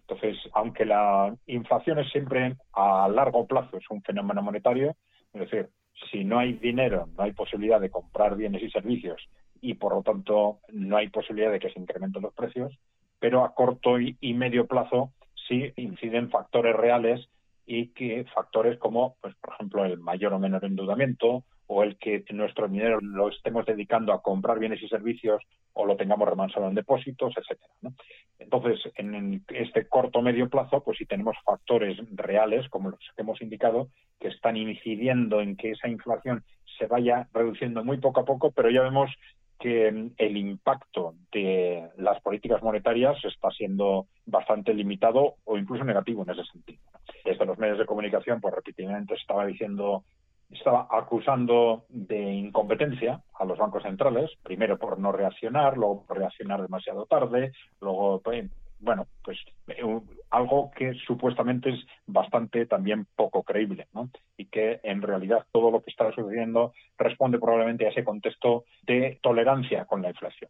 Entonces, 0.02 0.38
aunque 0.54 0.86
la 0.86 1.34
inflación 1.48 2.00
es 2.00 2.10
siempre 2.12 2.58
a 2.74 3.08
largo 3.08 3.48
plazo, 3.48 3.78
es 3.78 3.90
un 3.90 4.02
fenómeno 4.02 4.42
monetario, 4.42 4.96
es 5.34 5.42
decir, 5.42 5.70
si 6.12 6.24
no 6.24 6.40
hay 6.40 6.54
dinero, 6.54 7.08
no 7.18 7.24
hay 7.24 7.34
posibilidad 7.34 7.80
de 7.80 7.90
comprar 7.90 8.36
bienes 8.36 8.64
y 8.64 8.70
servicios 8.70 9.22
y 9.62 9.76
por 9.76 9.96
lo 9.96 10.04
tanto 10.04 10.60
no 10.72 10.98
hay 10.98 11.10
posibilidad 11.10 11.52
de 11.52 11.60
que 11.60 11.72
se 11.72 11.80
incrementen 11.80 12.22
los 12.22 12.34
precios, 12.34 12.78
pero 13.20 13.44
a 13.44 13.54
corto 13.54 14.00
y, 14.00 14.34
medio 14.34 14.68
plazo 14.68 15.14
sí 15.48 15.72
inciden 15.76 16.30
factores 16.30 16.76
reales 16.76 17.28
y 17.66 17.88
que 17.88 18.26
factores 18.26 18.78
como, 18.78 19.16
pues, 19.22 19.36
por 19.36 19.54
ejemplo, 19.54 19.86
el 19.86 19.98
mayor 20.00 20.34
o 20.34 20.40
menor 20.40 20.66
endeudamiento 20.66 21.44
o 21.68 21.84
el 21.84 21.98
que 21.98 22.24
nuestro 22.32 22.68
dinero 22.68 23.00
lo 23.02 23.30
estemos 23.30 23.66
dedicando 23.66 24.14
a 24.14 24.22
comprar 24.22 24.60
bienes 24.60 24.82
y 24.84 24.88
servicios 24.88 25.42
o 25.74 25.86
lo 25.86 25.96
tengamos 25.96 26.30
remansado 26.30 26.68
en 26.68 26.76
depósitos, 26.76 27.34
etcétera. 27.38 27.96
Entonces, 28.40 28.80
en 28.96 29.44
este 29.50 29.88
corto 29.88 30.22
medio 30.22 30.50
plazo, 30.50 30.84
pues 30.84 30.98
si 30.98 31.06
tenemos 31.06 31.36
factores 31.44 31.98
reales, 32.12 32.70
como 32.70 32.90
los 32.92 33.00
que 33.16 33.22
hemos 33.22 33.42
indicado, 33.42 33.90
que 34.20 34.28
están 34.30 34.58
incidiendo 34.58 35.42
en 35.42 35.56
que 35.56 35.72
esa 35.72 35.88
inflación 35.88 36.44
se 36.78 36.88
vaya 36.88 37.28
reduciendo 37.34 37.84
muy 37.84 37.98
poco 37.98 38.22
a 38.22 38.26
poco, 38.26 38.52
pero 38.52 38.70
ya 38.70 38.82
vemos 38.82 39.12
que 39.60 40.12
el 40.18 40.38
impacto 40.38 41.16
de 41.32 41.90
las 41.98 42.22
políticas 42.22 42.62
monetarias 42.62 43.18
está 43.24 43.50
siendo 43.52 44.08
bastante 44.26 44.74
limitado 44.74 45.36
o 45.46 45.58
incluso 45.58 45.84
negativo 45.84 46.24
en 46.24 46.32
ese 46.32 46.44
sentido. 46.52 46.82
Desde 47.24 47.46
los 47.46 47.58
medios 47.58 47.80
de 47.80 47.86
comunicación, 47.86 48.42
pues 48.42 48.54
repetidamente 48.54 49.14
estaba 49.16 49.46
diciendo, 49.46 50.04
estaba 50.50 50.88
acusando 50.90 51.86
de 51.90 52.34
incompetencia 52.34 53.22
a 53.34 53.46
los 53.46 53.58
bancos 53.58 53.84
centrales, 53.84 54.32
primero 54.44 54.78
por 54.78 55.00
no 55.00 55.12
reaccionar, 55.12 55.78
luego 55.78 56.06
por 56.06 56.18
reaccionar 56.18 56.62
demasiado 56.62 57.06
tarde, 57.06 57.52
luego 57.82 58.22
pues, 58.22 58.50
bueno, 58.80 59.08
pues 59.24 59.38
eh, 59.68 59.82
algo 60.30 60.72
que 60.76 60.94
supuestamente 61.06 61.70
es 61.70 61.80
bastante 62.06 62.66
también 62.66 63.08
poco 63.16 63.44
creíble, 63.44 63.88
¿no? 63.94 64.10
Y 64.38 64.46
que 64.46 64.80
en 64.84 65.02
realidad 65.02 65.46
todo 65.52 65.72
lo 65.72 65.82
que 65.82 65.92
está 65.92 66.12
sucediendo 66.12 66.74
responde 66.98 67.40
probablemente 67.40 67.86
a 67.86 67.90
ese 67.90 68.04
contexto 68.04 68.66
de 68.84 69.20
tolerancia 69.22 69.86
con 69.86 70.02
la 70.02 70.10
inflación. 70.10 70.50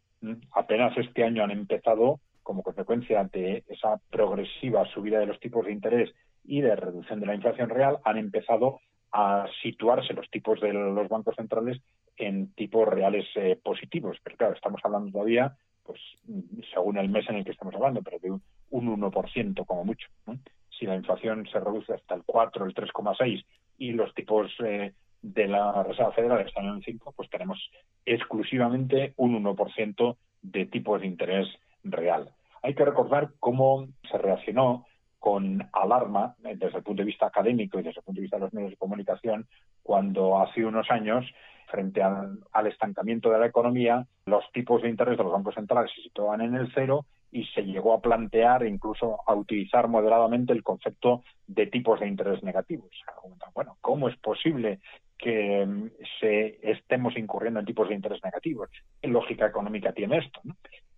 Apenas 0.52 0.96
este 0.98 1.24
año 1.24 1.44
han 1.44 1.50
empezado, 1.50 2.20
como 2.42 2.62
consecuencia 2.62 3.24
de 3.24 3.64
esa 3.68 4.00
progresiva 4.10 4.84
subida 4.86 5.18
de 5.18 5.26
los 5.26 5.40
tipos 5.40 5.64
de 5.64 5.72
interés 5.72 6.12
y 6.44 6.60
de 6.60 6.76
reducción 6.76 7.20
de 7.20 7.26
la 7.26 7.34
inflación 7.34 7.70
real, 7.70 7.98
han 8.04 8.18
empezado 8.18 8.80
a 9.12 9.46
situarse 9.62 10.12
los 10.14 10.30
tipos 10.30 10.60
de 10.60 10.72
los 10.72 11.08
bancos 11.08 11.36
centrales 11.36 11.80
en 12.16 12.52
tipos 12.54 12.88
reales 12.88 13.26
eh, 13.36 13.58
positivos. 13.62 14.18
Pero 14.22 14.36
claro, 14.36 14.54
estamos 14.54 14.80
hablando 14.84 15.10
todavía 15.12 15.56
pues 15.86 16.00
según 16.74 16.98
el 16.98 17.08
mes 17.08 17.28
en 17.28 17.36
el 17.36 17.44
que 17.44 17.52
estamos 17.52 17.74
hablando, 17.74 18.02
pero 18.02 18.18
de 18.18 18.30
un, 18.32 18.42
1% 18.70 19.64
como 19.64 19.84
mucho. 19.84 20.08
Si 20.76 20.84
la 20.84 20.96
inflación 20.96 21.46
se 21.50 21.60
reduce 21.60 21.94
hasta 21.94 22.14
el 22.14 22.24
4, 22.26 22.66
el 22.66 22.74
3,6 22.74 23.44
y 23.78 23.92
los 23.92 24.12
tipos 24.14 24.52
eh, 24.64 24.92
de 25.22 25.48
la 25.48 25.82
Reserva 25.84 26.12
Federal 26.12 26.46
están 26.46 26.66
en 26.66 26.74
el 26.74 26.84
5, 26.84 27.12
pues 27.16 27.30
tenemos 27.30 27.70
exclusivamente 28.04 29.14
un 29.16 29.42
1% 29.42 30.16
de 30.42 30.66
tipos 30.66 31.00
de 31.00 31.06
interés 31.06 31.46
real. 31.84 32.30
Hay 32.62 32.74
que 32.74 32.84
recordar 32.84 33.30
cómo 33.38 33.86
se 34.10 34.18
reaccionó 34.18 34.86
con 35.26 35.68
alarma 35.72 36.36
eh, 36.44 36.54
desde 36.54 36.78
el 36.78 36.84
punto 36.84 37.02
de 37.02 37.06
vista 37.06 37.26
académico 37.26 37.80
y 37.80 37.82
desde 37.82 37.98
el 37.98 38.04
punto 38.04 38.20
de 38.20 38.22
vista 38.22 38.36
de 38.36 38.44
los 38.44 38.54
medios 38.54 38.70
de 38.70 38.76
comunicación 38.76 39.48
cuando 39.82 40.38
hace 40.38 40.64
unos 40.64 40.88
años 40.88 41.26
frente 41.68 42.00
al, 42.00 42.66
estancamiento 42.68 43.28
de 43.30 43.40
la 43.40 43.46
economía, 43.46 44.06
los 44.26 44.44
tipos 44.52 44.82
de 44.82 44.88
interés 44.88 45.18
de 45.18 45.24
los 45.24 45.32
bancos 45.32 45.56
centrales 45.56 45.90
se 45.96 46.02
situaban 46.02 46.42
en 46.42 46.54
el 46.54 46.70
cero 46.72 47.06
y 47.32 47.44
se 47.46 47.62
llegó 47.62 47.94
a 47.94 48.00
plantear 48.00 48.64
incluso 48.64 49.18
a 49.26 49.34
utilizar 49.34 49.88
moderadamente 49.88 50.52
el 50.52 50.62
concepto 50.62 51.24
de 51.48 51.66
tipos 51.66 51.98
de 51.98 52.06
interés 52.06 52.44
negativos. 52.44 52.90
Bueno, 53.52 53.78
¿cómo 53.80 54.08
es 54.08 54.16
posible 54.18 54.78
que 55.18 55.66
mm, 55.66 55.90
estemos 56.62 57.16
incurriendo 57.16 57.58
en 57.58 57.66
tipos 57.66 57.88
de 57.88 57.96
interés 57.96 58.22
negativos? 58.22 58.70
¿Qué 59.02 59.08
lógica 59.08 59.48
económica 59.48 59.90
tiene 59.90 60.18
esto? 60.18 60.40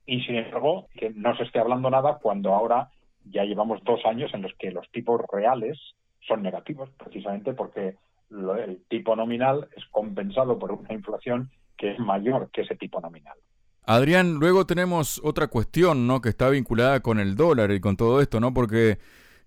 Y 0.05 0.21
sin 0.21 0.35
embargo, 0.37 0.87
que 0.93 1.09
no 1.15 1.35
se 1.35 1.45
esté 1.45 1.61
hablando 1.61 1.89
nada 1.89 2.19
cuando 2.21 2.55
ahora 2.55 2.91
ya 3.25 3.45
llevamos 3.45 3.83
dos 3.85 4.01
años 4.05 4.33
en 4.35 4.43
los 4.43 4.53
que 4.59 4.71
los 4.71 4.89
tipos 4.91 5.21
reales 5.33 5.79
son 6.27 6.43
negativos, 6.43 6.91
precisamente 6.99 7.53
porque 7.55 7.97
el 8.31 8.83
tipo 8.89 9.17
nominal 9.17 9.69
es 9.77 9.85
compensado 9.91 10.59
por 10.59 10.73
una 10.73 10.93
inflación 10.93 11.51
que 11.77 11.93
es 11.93 11.99
mayor 11.99 12.51
que 12.53 12.63
ese 12.63 12.77
tipo 12.77 13.01
nominal. 13.01 13.37
Adrián, 13.85 14.35
luego 14.35 14.67
tenemos 14.67 15.21
otra 15.25 15.47
cuestión, 15.47 16.07
¿no? 16.07 16.21
Que 16.21 16.29
está 16.29 16.51
vinculada 16.51 17.01
con 17.01 17.19
el 17.19 17.37
dólar 17.37 17.71
y 17.71 17.81
con 17.81 17.97
todo 17.97 18.21
esto, 18.21 18.39
¿no? 18.39 18.53
Porque 18.53 18.99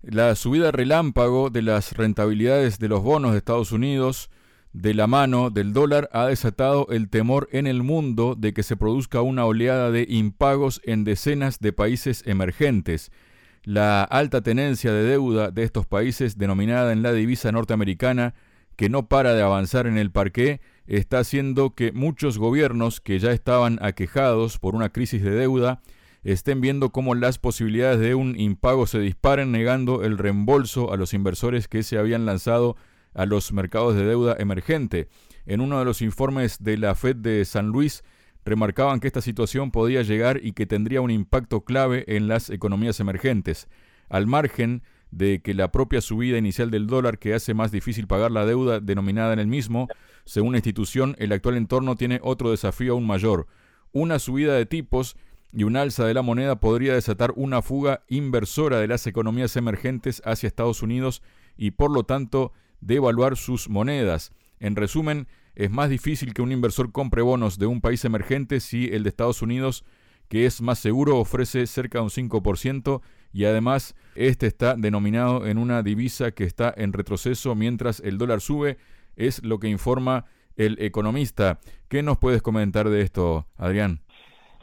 la 0.02 0.34
subida 0.34 0.72
relámpago 0.72 1.50
de 1.50 1.62
las 1.62 1.96
rentabilidades 1.96 2.80
de 2.80 2.88
los 2.88 3.02
bonos 3.02 3.32
de 3.32 3.38
Estados 3.38 3.70
Unidos 3.70 4.30
de 4.72 4.94
la 4.94 5.06
mano 5.06 5.50
del 5.50 5.72
dólar 5.72 6.08
ha 6.12 6.26
desatado 6.26 6.88
el 6.90 7.08
temor 7.10 7.48
en 7.52 7.66
el 7.66 7.82
mundo 7.82 8.34
de 8.34 8.52
que 8.52 8.62
se 8.62 8.76
produzca 8.76 9.20
una 9.20 9.44
oleada 9.44 9.90
de 9.90 10.06
impagos 10.08 10.80
en 10.84 11.04
decenas 11.04 11.60
de 11.60 11.72
países 11.72 12.26
emergentes. 12.26 13.12
La 13.64 14.02
alta 14.02 14.40
tenencia 14.40 14.92
de 14.92 15.04
deuda 15.04 15.52
de 15.52 15.62
estos 15.62 15.86
países, 15.86 16.36
denominada 16.36 16.92
en 16.92 17.02
la 17.02 17.12
divisa 17.12 17.52
norteamericana, 17.52 18.34
que 18.74 18.88
no 18.88 19.06
para 19.06 19.34
de 19.34 19.42
avanzar 19.42 19.86
en 19.86 19.98
el 19.98 20.10
parqué, 20.10 20.60
está 20.86 21.20
haciendo 21.20 21.74
que 21.76 21.92
muchos 21.92 22.38
gobiernos 22.38 23.00
que 23.00 23.20
ya 23.20 23.30
estaban 23.30 23.78
aquejados 23.80 24.58
por 24.58 24.74
una 24.74 24.88
crisis 24.88 25.22
de 25.22 25.30
deuda 25.30 25.80
estén 26.24 26.60
viendo 26.60 26.90
cómo 26.90 27.14
las 27.14 27.38
posibilidades 27.38 28.00
de 28.00 28.16
un 28.16 28.38
impago 28.38 28.88
se 28.88 28.98
disparen, 28.98 29.52
negando 29.52 30.02
el 30.02 30.18
reembolso 30.18 30.92
a 30.92 30.96
los 30.96 31.14
inversores 31.14 31.68
que 31.68 31.84
se 31.84 31.98
habían 31.98 32.26
lanzado 32.26 32.76
a 33.14 33.26
los 33.26 33.52
mercados 33.52 33.94
de 33.94 34.04
deuda 34.04 34.36
emergente. 34.40 35.08
En 35.46 35.60
uno 35.60 35.78
de 35.78 35.84
los 35.84 36.02
informes 36.02 36.58
de 36.60 36.78
la 36.78 36.96
Fed 36.96 37.16
de 37.16 37.44
San 37.44 37.68
Luis, 37.68 38.02
remarcaban 38.44 39.00
que 39.00 39.06
esta 39.06 39.20
situación 39.20 39.70
podía 39.70 40.02
llegar 40.02 40.40
y 40.42 40.52
que 40.52 40.66
tendría 40.66 41.00
un 41.00 41.10
impacto 41.10 41.62
clave 41.62 42.04
en 42.08 42.28
las 42.28 42.50
economías 42.50 43.00
emergentes, 43.00 43.68
al 44.08 44.26
margen 44.26 44.82
de 45.10 45.42
que 45.42 45.54
la 45.54 45.70
propia 45.70 46.00
subida 46.00 46.38
inicial 46.38 46.70
del 46.70 46.86
dólar 46.86 47.18
que 47.18 47.34
hace 47.34 47.54
más 47.54 47.70
difícil 47.70 48.06
pagar 48.06 48.30
la 48.30 48.46
deuda 48.46 48.80
denominada 48.80 49.32
en 49.32 49.38
el 49.38 49.46
mismo, 49.46 49.88
según 50.24 50.52
la 50.52 50.58
institución, 50.58 51.14
el 51.18 51.32
actual 51.32 51.56
entorno 51.56 51.96
tiene 51.96 52.18
otro 52.22 52.50
desafío 52.50 52.94
aún 52.94 53.06
mayor. 53.06 53.46
Una 53.92 54.18
subida 54.18 54.54
de 54.54 54.66
tipos 54.66 55.16
y 55.52 55.64
un 55.64 55.76
alza 55.76 56.06
de 56.06 56.14
la 56.14 56.22
moneda 56.22 56.60
podría 56.60 56.94
desatar 56.94 57.32
una 57.36 57.60
fuga 57.60 58.02
inversora 58.08 58.78
de 58.80 58.88
las 58.88 59.06
economías 59.06 59.54
emergentes 59.56 60.22
hacia 60.24 60.46
Estados 60.46 60.82
Unidos 60.82 61.22
y 61.56 61.72
por 61.72 61.90
lo 61.90 62.04
tanto 62.04 62.52
devaluar 62.80 63.36
sus 63.36 63.68
monedas. 63.68 64.32
En 64.62 64.76
resumen, 64.76 65.26
es 65.56 65.72
más 65.72 65.90
difícil 65.90 66.32
que 66.32 66.40
un 66.40 66.52
inversor 66.52 66.92
compre 66.92 67.20
bonos 67.20 67.58
de 67.58 67.66
un 67.66 67.80
país 67.80 68.04
emergente 68.04 68.60
si 68.60 68.86
el 68.92 69.02
de 69.02 69.08
Estados 69.08 69.42
Unidos, 69.42 69.84
que 70.28 70.46
es 70.46 70.62
más 70.62 70.78
seguro, 70.78 71.18
ofrece 71.18 71.66
cerca 71.66 71.98
de 71.98 72.04
un 72.04 72.10
5% 72.10 73.02
y 73.32 73.44
además 73.44 73.96
este 74.14 74.46
está 74.46 74.76
denominado 74.76 75.48
en 75.48 75.58
una 75.58 75.82
divisa 75.82 76.30
que 76.30 76.44
está 76.44 76.72
en 76.76 76.92
retroceso 76.92 77.56
mientras 77.56 77.98
el 77.98 78.18
dólar 78.18 78.40
sube, 78.40 78.78
es 79.16 79.42
lo 79.42 79.58
que 79.58 79.66
informa 79.68 80.26
el 80.56 80.80
economista. 80.80 81.58
¿Qué 81.88 82.04
nos 82.04 82.18
puedes 82.18 82.40
comentar 82.40 82.88
de 82.88 83.02
esto, 83.02 83.46
Adrián? 83.56 83.98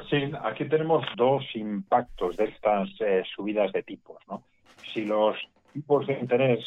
Sí, 0.09 0.31
aquí 0.45 0.63
tenemos 0.63 1.05
dos 1.17 1.43
impactos 1.55 2.37
de 2.37 2.45
estas 2.45 2.89
eh, 3.01 3.23
subidas 3.35 3.73
de 3.73 3.83
tipos. 3.83 4.17
¿no? 4.29 4.43
Si 4.93 5.03
los 5.03 5.35
tipos 5.73 6.07
de 6.07 6.13
interés, 6.13 6.59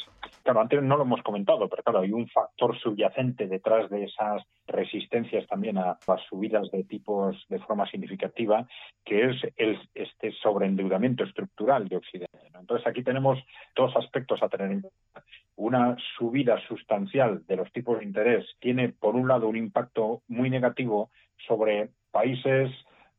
claro, 0.42 0.60
antes 0.60 0.82
no 0.82 0.96
lo 0.96 1.04
hemos 1.04 1.22
comentado, 1.22 1.68
pero 1.68 1.82
claro, 1.82 2.00
hay 2.00 2.12
un 2.12 2.28
factor 2.28 2.78
subyacente 2.78 3.46
detrás 3.46 3.88
de 3.90 4.04
esas 4.04 4.42
resistencias 4.66 5.46
también 5.46 5.78
a 5.78 5.98
las 6.06 6.20
subidas 6.28 6.70
de 6.70 6.84
tipos 6.84 7.36
de 7.48 7.58
forma 7.60 7.86
significativa, 7.88 8.66
que 9.04 9.30
es 9.30 9.36
el, 9.56 9.78
este 9.94 10.32
sobreendeudamiento 10.32 11.24
estructural 11.24 11.88
de 11.88 11.96
Occidente. 11.96 12.38
Entonces, 12.58 12.86
aquí 12.86 13.02
tenemos 13.02 13.38
dos 13.74 13.94
aspectos 13.96 14.42
a 14.42 14.48
tener 14.48 14.70
en 14.70 14.80
cuenta. 14.82 15.24
Una 15.56 15.96
subida 16.16 16.58
sustancial 16.68 17.44
de 17.46 17.56
los 17.56 17.70
tipos 17.72 17.98
de 17.98 18.04
interés 18.04 18.46
tiene, 18.60 18.90
por 18.90 19.14
un 19.16 19.28
lado, 19.28 19.48
un 19.48 19.56
impacto 19.56 20.22
muy 20.28 20.48
negativo 20.48 21.10
sobre 21.46 21.90
países 22.10 22.70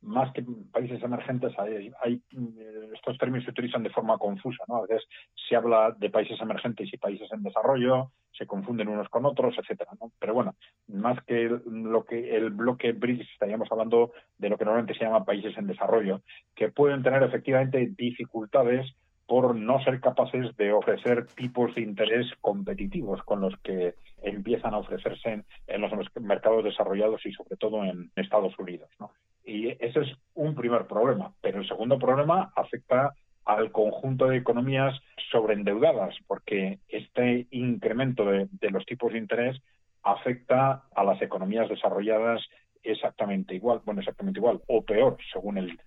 más 0.04 0.32
que 0.34 0.44
países 0.72 1.02
emergentes, 1.02 1.54
hay, 1.58 1.92
eh, 2.08 2.90
estos 2.94 3.18
términos 3.18 3.46
se 3.46 3.52
utilizan 3.52 3.84
de 3.84 3.90
forma 3.90 4.18
confusa. 4.18 4.64
¿no? 4.68 4.78
A 4.78 4.82
veces 4.82 5.08
se 5.48 5.56
habla 5.56 5.96
de 5.98 6.10
países 6.10 6.40
emergentes 6.42 6.94
y 6.94 6.98
países 6.98 7.32
en 7.32 7.44
desarrollo, 7.44 8.12
se 8.32 8.46
confunden 8.46 8.90
unos 8.90 9.10
con 9.10 9.26
otros, 9.26 9.56
etcétera. 9.58 9.92
¿no? 10.00 10.12
Pero 10.20 10.34
bueno, 10.34 10.56
más 10.88 11.24
que 11.24 11.50
lo 11.66 12.04
que 12.06 12.36
el 12.36 12.50
bloque 12.50 12.92
BRICS, 12.92 13.32
estaríamos 13.32 13.72
hablando 13.72 14.12
de 14.38 14.50
lo 14.50 14.58
que 14.58 14.66
normalmente 14.66 14.98
se 14.98 15.06
llama 15.06 15.26
países 15.26 15.58
en 15.58 15.68
desarrollo, 15.68 16.22
que 16.56 16.70
pueden 16.70 17.02
tener 17.02 17.24
efectivamente 17.24 17.94
dificultades 17.98 18.94
por 19.26 19.56
no 19.56 19.82
ser 19.84 20.02
capaces 20.02 20.56
de 20.58 20.74
ofrecer 20.74 21.28
tipos 21.28 21.74
de 21.76 21.82
interés 21.82 22.28
competitivos 22.42 23.24
con 23.24 23.40
los 23.40 23.58
que 23.62 23.96
empiezan 24.22 24.74
a 24.74 24.80
ofrecerse 24.80 25.44
en, 25.68 25.82
los 25.82 25.92
mercados 26.20 26.64
desarrollados 26.64 27.26
y 27.26 27.32
sobre 27.32 27.56
todo 27.56 27.84
en 27.84 28.12
Estados 28.16 28.58
Unidos. 28.60 28.90
¿no? 29.00 29.12
Y 29.54 29.70
ese 29.80 30.00
es 30.00 30.08
un 30.34 30.56
primer 30.56 30.88
problema. 30.88 31.32
Pero 31.40 31.60
el 31.60 31.68
segundo 31.68 32.00
problema 32.00 32.52
afecta 32.56 33.14
al 33.46 33.72
conjunto 33.72 34.28
de 34.28 34.38
economías 34.38 35.00
sobreendeudadas, 35.32 36.16
porque 36.26 36.80
este 36.88 37.46
incremento 37.52 38.26
de, 38.26 38.48
los 38.72 38.84
tipos 38.88 39.14
de 39.14 39.20
interés 39.20 39.62
afecta 40.02 40.86
a 40.96 41.04
las 41.04 41.22
economías 41.22 41.70
desarrolladas 41.70 42.42
exactamente 42.82 43.54
igual, 43.54 43.82
bueno, 43.86 44.02
exactamente 44.02 44.40
igual, 44.40 44.60
o 44.68 44.84
peor, 44.84 45.18
según 45.32 45.60
el, 45.60 45.80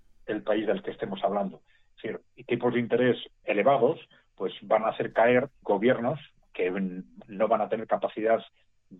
país 0.44 0.64
del 0.68 0.82
que 0.84 0.92
estemos 0.92 1.22
hablando. 1.24 1.60
Es 1.96 2.02
decir, 2.02 2.20
tipos 2.46 2.72
de 2.72 2.80
interés 2.80 3.16
elevados, 3.44 3.98
pues 4.36 4.52
van 4.62 4.84
a 4.84 4.90
hacer 4.90 5.12
caer 5.12 5.48
gobiernos 5.62 6.20
que 6.54 6.70
no 6.70 7.48
van 7.48 7.62
a 7.62 7.68
tener 7.68 7.88
capacidad 7.88 8.40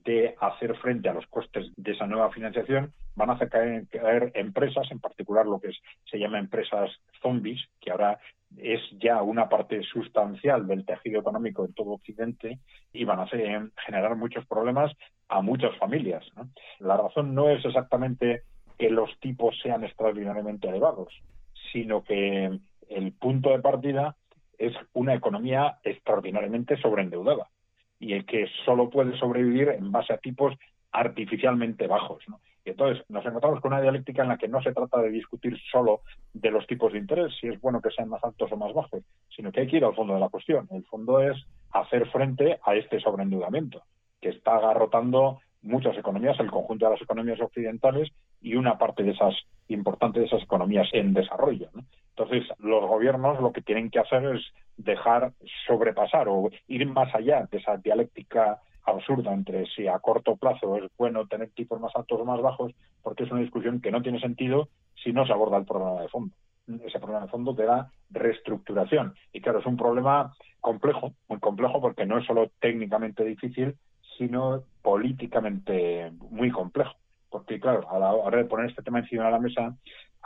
de 0.04 0.34
hacer 0.40 0.76
frente 0.76 1.08
a 1.08 1.14
los 1.14 1.26
costes 1.26 1.70
de 1.76 1.92
esa 1.92 2.06
nueva 2.06 2.30
financiación, 2.30 2.92
van 3.14 3.30
a 3.30 3.34
hacer 3.34 3.48
caer, 3.48 4.30
empresas, 4.34 4.90
en 4.90 5.00
particular 5.00 5.46
lo 5.46 5.60
que 5.60 5.70
se 6.10 6.18
llama 6.18 6.38
empresas 6.38 6.90
zombies, 7.22 7.60
que 7.80 7.90
ahora 7.90 8.18
es 8.58 8.80
ya 9.00 9.22
una 9.22 9.48
parte 9.48 9.82
sustancial 9.82 10.66
del 10.66 10.84
tejido 10.84 11.20
económico 11.20 11.64
en 11.64 11.72
todo 11.72 11.92
Occidente 11.92 12.60
y 12.92 13.04
van 13.04 13.20
a 13.20 13.24
hacer, 13.24 13.70
generar 13.84 14.16
muchos 14.16 14.46
problemas 14.46 14.92
a 15.28 15.42
muchas 15.42 15.76
familias. 15.78 16.24
La 16.78 16.96
razón 16.96 17.34
no 17.34 17.48
es 17.48 17.64
exactamente 17.64 18.42
que 18.78 18.90
los 18.90 19.10
tipos 19.20 19.58
sean 19.62 19.84
extraordinariamente 19.84 20.68
elevados, 20.68 21.12
sino 21.72 22.04
que 22.04 22.58
el 22.88 23.12
punto 23.12 23.50
de 23.50 23.60
partida 23.60 24.16
es 24.58 24.74
una 24.92 25.14
economía 25.14 25.78
extraordinariamente 25.82 26.76
sobreendeudada 26.80 27.48
y 27.98 28.12
el 28.12 28.24
que 28.26 28.46
solo 28.64 28.90
puede 28.90 29.16
sobrevivir 29.18 29.68
en 29.70 29.90
base 29.90 30.12
a 30.12 30.18
tipos 30.18 30.54
artificialmente 30.92 31.86
bajos. 31.86 32.24
Y 32.64 32.70
entonces 32.70 33.04
nos 33.08 33.24
encontramos 33.24 33.60
con 33.60 33.72
una 33.72 33.80
dialéctica 33.80 34.22
en 34.22 34.28
la 34.28 34.38
que 34.38 34.48
no 34.48 34.62
se 34.62 34.72
trata 34.72 35.00
de 35.00 35.10
discutir 35.10 35.56
solo 35.70 36.00
de 36.32 36.50
los 36.50 36.66
tipos 36.66 36.92
de 36.92 36.98
interés, 36.98 37.32
si 37.40 37.48
es 37.48 37.60
bueno 37.60 37.80
que 37.80 37.90
sean 37.90 38.08
más 38.08 38.24
altos 38.24 38.50
o 38.50 38.56
más 38.56 38.72
bajos, 38.74 39.02
sino 39.34 39.52
que 39.52 39.60
hay 39.60 39.66
que 39.68 39.76
ir 39.76 39.84
al 39.84 39.94
fondo 39.94 40.14
de 40.14 40.20
la 40.20 40.28
cuestión. 40.28 40.66
El 40.70 40.84
fondo 40.84 41.20
es 41.20 41.36
hacer 41.70 42.08
frente 42.10 42.58
a 42.64 42.74
este 42.74 42.98
sobreendeudamiento 43.00 43.82
que 44.20 44.30
está 44.30 44.56
agarrotando 44.56 45.40
muchas 45.62 45.96
economías, 45.96 46.38
el 46.40 46.50
conjunto 46.50 46.86
de 46.86 46.92
las 46.92 47.02
economías 47.02 47.40
occidentales 47.40 48.10
y 48.40 48.54
una 48.54 48.78
parte 48.78 49.02
de 49.02 49.10
esas 49.10 49.34
importante 49.68 50.20
de 50.20 50.26
esas 50.26 50.42
economías 50.42 50.88
en 50.92 51.12
desarrollo. 51.12 51.68
Entonces, 52.10 52.48
los 52.58 52.86
gobiernos 52.86 53.40
lo 53.40 53.52
que 53.52 53.62
tienen 53.62 53.90
que 53.90 53.98
hacer 53.98 54.24
es 54.24 54.42
dejar 54.76 55.32
sobrepasar 55.66 56.28
o 56.28 56.50
ir 56.68 56.86
más 56.86 57.14
allá 57.14 57.48
de 57.50 57.58
esa 57.58 57.76
dialéctica 57.76 58.60
absurda 58.84 59.32
entre 59.32 59.66
si 59.66 59.88
a 59.88 59.98
corto 59.98 60.36
plazo 60.36 60.76
es 60.76 60.84
bueno 60.96 61.26
tener 61.26 61.50
tipos 61.50 61.80
más 61.80 61.94
altos 61.96 62.20
o 62.20 62.24
más 62.24 62.40
bajos, 62.40 62.72
porque 63.02 63.24
es 63.24 63.30
una 63.30 63.40
discusión 63.40 63.80
que 63.80 63.90
no 63.90 64.02
tiene 64.02 64.20
sentido 64.20 64.68
si 65.02 65.12
no 65.12 65.26
se 65.26 65.32
aborda 65.32 65.58
el 65.58 65.64
problema 65.64 66.00
de 66.00 66.08
fondo. 66.08 66.34
Ese 66.84 66.98
problema 66.98 67.22
de 67.22 67.30
fondo 67.30 67.52
de 67.52 67.66
la 67.66 67.90
reestructuración. 68.10 69.14
Y 69.32 69.40
claro, 69.40 69.60
es 69.60 69.66
un 69.66 69.76
problema 69.76 70.34
complejo, 70.60 71.12
muy 71.28 71.38
complejo, 71.38 71.80
porque 71.80 72.06
no 72.06 72.18
es 72.18 72.26
solo 72.26 72.50
técnicamente 72.60 73.24
difícil, 73.24 73.76
sino 74.18 74.62
políticamente 74.82 76.10
muy 76.30 76.50
complejo. 76.50 76.94
Porque, 77.30 77.60
claro, 77.60 77.88
a 77.90 77.98
la 77.98 78.12
hora 78.12 78.38
de 78.38 78.46
poner 78.46 78.70
este 78.70 78.82
tema 78.82 79.00
encima 79.00 79.26
de 79.26 79.30
la 79.30 79.38
mesa, 79.38 79.76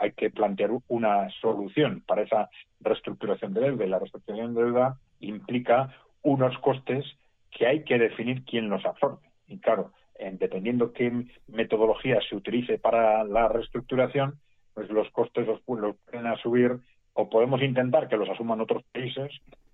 hay 0.01 0.13
que 0.13 0.31
plantear 0.31 0.71
una 0.87 1.29
solución 1.41 2.03
para 2.07 2.23
esa 2.23 2.49
reestructuración 2.79 3.53
de 3.53 3.61
deuda. 3.61 3.85
Y 3.85 3.89
la 3.89 3.99
reestructuración 3.99 4.55
de 4.55 4.63
deuda 4.63 4.97
implica 5.19 5.95
unos 6.23 6.57
costes 6.57 7.05
que 7.51 7.67
hay 7.67 7.83
que 7.83 7.99
definir 7.99 8.43
quién 8.43 8.69
los 8.69 8.83
absorbe. 8.83 9.19
Y 9.47 9.59
claro, 9.59 9.91
dependiendo 10.39 10.91
qué 10.91 11.25
metodología 11.47 12.19
se 12.27 12.35
utilice 12.35 12.79
para 12.79 13.23
la 13.23 13.47
reestructuración, 13.47 14.39
pues 14.73 14.89
los 14.89 15.09
costes 15.11 15.45
los, 15.45 15.61
los 15.67 15.95
pueden 15.97 16.35
subir 16.37 16.79
o 17.13 17.29
podemos 17.29 17.61
intentar 17.61 18.07
que 18.07 18.17
los 18.17 18.29
asuman 18.29 18.61
otros 18.61 18.83
países, 18.91 19.31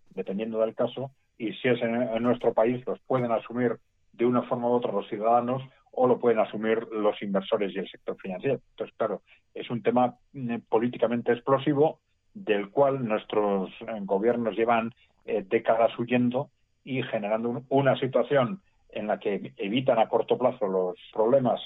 dependiendo 0.10 0.60
del 0.60 0.76
caso, 0.76 1.12
y 1.38 1.54
si 1.54 1.70
es 1.70 1.82
en 1.82 2.24
nuestro 2.24 2.54
país, 2.54 2.86
los 2.86 3.00
pueden 3.02 3.32
asumir 3.32 3.78
de 4.12 4.26
una 4.26 4.42
forma 4.44 4.68
u 4.68 4.74
otra 4.74 4.92
los 4.92 5.08
ciudadanos 5.08 5.62
o 6.00 6.08
lo 6.08 6.20
pueden 6.20 6.38
asumir 6.40 6.88
los 6.92 7.20
inversores 7.24 7.74
y 7.76 7.80
el 7.80 7.90
sector 7.90 8.16
financiero. 8.22 8.62
Entonces, 8.70 8.96
claro, 8.98 9.24
es 9.56 9.68
un 9.72 9.82
tema 9.82 10.16
eh, 10.36 10.60
políticamente 10.70 11.32
explosivo 11.32 12.00
del 12.36 12.70
cual 12.70 13.04
nuestros 13.04 13.72
eh, 13.82 13.86
gobiernos 14.02 14.56
llevan 14.56 14.94
eh, 15.26 15.44
décadas 15.50 15.98
huyendo 15.98 16.52
y 16.84 17.02
generando 17.02 17.64
una 17.70 18.00
situación 18.00 18.62
en 18.92 19.08
la 19.08 19.18
que 19.18 19.54
evitan 19.58 19.98
a 19.98 20.08
corto 20.08 20.38
plazo 20.38 20.68
los 20.68 20.98
problemas, 21.12 21.60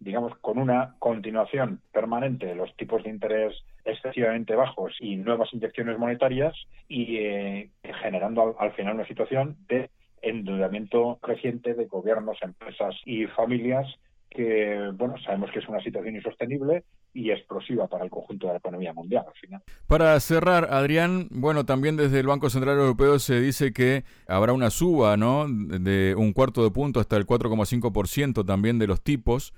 digamos, 0.00 0.36
con 0.42 0.58
una 0.58 0.96
continuación 0.98 1.80
permanente 1.90 2.44
de 2.44 2.56
los 2.56 2.76
tipos 2.76 3.02
de 3.02 3.08
interés 3.08 3.54
excesivamente 3.86 4.54
bajos 4.54 4.94
y 5.00 5.16
nuevas 5.16 5.48
inyecciones 5.54 5.98
monetarias 5.98 6.54
y 6.88 7.70
generando 8.02 8.54
al, 8.58 8.72
final 8.72 8.96
una 8.96 9.06
situación 9.06 9.56
de 9.66 9.88
endeudamiento 10.22 11.18
creciente 11.22 11.74
de 11.74 11.86
gobiernos, 11.86 12.38
empresas 12.42 12.94
y 13.04 13.26
familias 13.26 13.86
que, 14.30 14.90
bueno, 14.94 15.14
sabemos 15.24 15.50
que 15.50 15.58
es 15.58 15.68
una 15.68 15.82
situación 15.82 16.14
insostenible 16.14 16.84
y 17.14 17.30
explosiva 17.30 17.88
para 17.88 18.04
el 18.04 18.10
conjunto 18.10 18.46
de 18.46 18.52
la 18.54 18.58
economía 18.58 18.92
mundial 18.92 19.24
al 19.26 19.34
final. 19.34 19.62
Para 19.86 20.18
cerrar, 20.20 20.68
Adrián, 20.70 21.28
bueno, 21.30 21.64
también 21.64 21.96
desde 21.96 22.20
el 22.20 22.26
Banco 22.26 22.50
Central 22.50 22.78
Europeo 22.78 23.18
se 23.18 23.40
dice 23.40 23.72
que 23.72 24.04
habrá 24.26 24.52
una 24.52 24.70
suba, 24.70 25.16
¿no? 25.16 25.46
De 25.48 26.14
un 26.16 26.32
cuarto 26.32 26.62
de 26.62 26.70
punto 26.70 27.00
hasta 27.00 27.16
el 27.16 27.26
4,5% 27.26 28.44
también 28.44 28.78
de 28.78 28.86
los 28.86 29.02
tipos, 29.02 29.54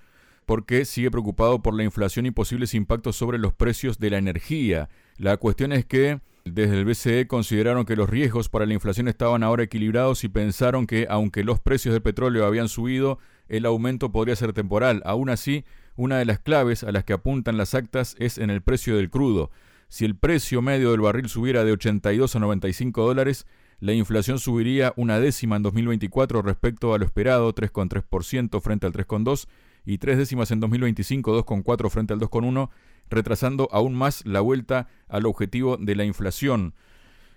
porque 0.47 0.85
sigue 0.85 1.11
preocupado 1.11 1.61
por 1.61 1.75
la 1.75 1.85
inflación 1.85 2.27
y 2.27 2.31
posibles 2.31 2.75
impactos 2.75 3.17
sobre 3.17 3.39
los 3.39 3.53
precios 3.53 3.99
de 3.99 4.11
la 4.11 4.19
energía. 4.19 4.89
La 5.19 5.37
cuestión 5.37 5.73
es 5.73 5.85
que 5.85 6.21
desde 6.45 6.79
el 6.79 6.85
BCE 6.85 7.27
consideraron 7.27 7.85
que 7.85 7.97
los 7.97 8.09
riesgos 8.09 8.49
para 8.49 8.67
la 8.67 8.75
inflación 8.75 9.09
estaban 9.09 9.43
ahora 9.43 9.63
equilibrados 9.63 10.25
y 10.25 10.29
pensaron 10.29 10.87
que 10.87 11.07
aunque 11.09 11.45
los 11.45 11.61
precios 11.61 11.93
del 11.93 12.03
petróleo 12.03 12.47
habían 12.47 12.69
subido, 12.69 13.19
el 13.49 13.67
aumento 13.67 14.13
podría 14.13 14.37
ser 14.37 14.53
temporal. 14.53 15.03
Aún 15.05 15.31
así, 15.31 15.65
una 15.97 16.19
de 16.19 16.25
las 16.25 16.39
claves 16.39 16.85
a 16.85 16.93
las 16.93 17.05
que 17.05 17.13
apuntan 17.13 17.57
las 17.57 17.75
actas 17.75 18.17
es 18.19 18.39
en 18.39 18.51
el 18.51 18.63
precio 18.63 18.97
del 18.97 19.11
crudo. 19.11 19.51
Si 19.89 20.05
el 20.05 20.17
precio 20.17 20.63
medio 20.63 20.93
del 20.93 21.01
barril 21.01 21.29
subiera 21.29 21.65
de 21.65 21.73
82 21.73 22.37
a 22.37 22.39
95 22.39 23.05
dólares, 23.05 23.47
la 23.81 23.93
inflación 23.93 24.39
subiría 24.39 24.93
una 24.97 25.19
décima 25.19 25.57
en 25.57 25.63
2024 25.63 26.43
respecto 26.43 26.95
a 26.95 26.99
lo 26.99 27.05
esperado, 27.05 27.55
3,3% 27.55 28.61
frente 28.61 28.87
al 28.87 28.93
3,2%, 28.93 29.49
y 29.85 29.99
tres 29.99 30.19
décimas 30.19 30.51
en 30.51 30.61
2025, 30.61 31.45
2,4 31.45 31.91
frente 31.91 32.13
al 32.13 32.21
2,1, 32.21 32.71
retrasando 33.11 33.69
aún 33.73 33.95
más 33.95 34.25
la 34.25 34.41
vuelta 34.41 34.89
al 35.09 35.27
objetivo 35.27 35.77
de 35.77 35.97
la 35.97 36.05
inflación. 36.05 36.75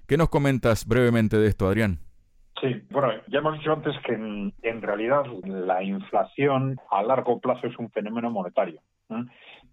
¿Qué 0.07 0.17
nos 0.17 0.29
comentas 0.29 0.87
brevemente 0.87 1.37
de 1.37 1.47
esto, 1.47 1.67
Adrián? 1.67 1.99
Sí, 2.61 2.81
bueno, 2.91 3.11
ya 3.27 3.39
hemos 3.39 3.57
dicho 3.57 3.73
antes 3.73 3.93
que 4.05 4.13
en, 4.13 4.81
realidad 4.81 5.25
la 5.43 5.83
inflación 5.83 6.79
a 6.91 7.03
largo 7.03 7.39
plazo 7.39 7.67
es 7.67 7.77
un 7.77 7.89
fenómeno 7.89 8.29
monetario. 8.29 8.79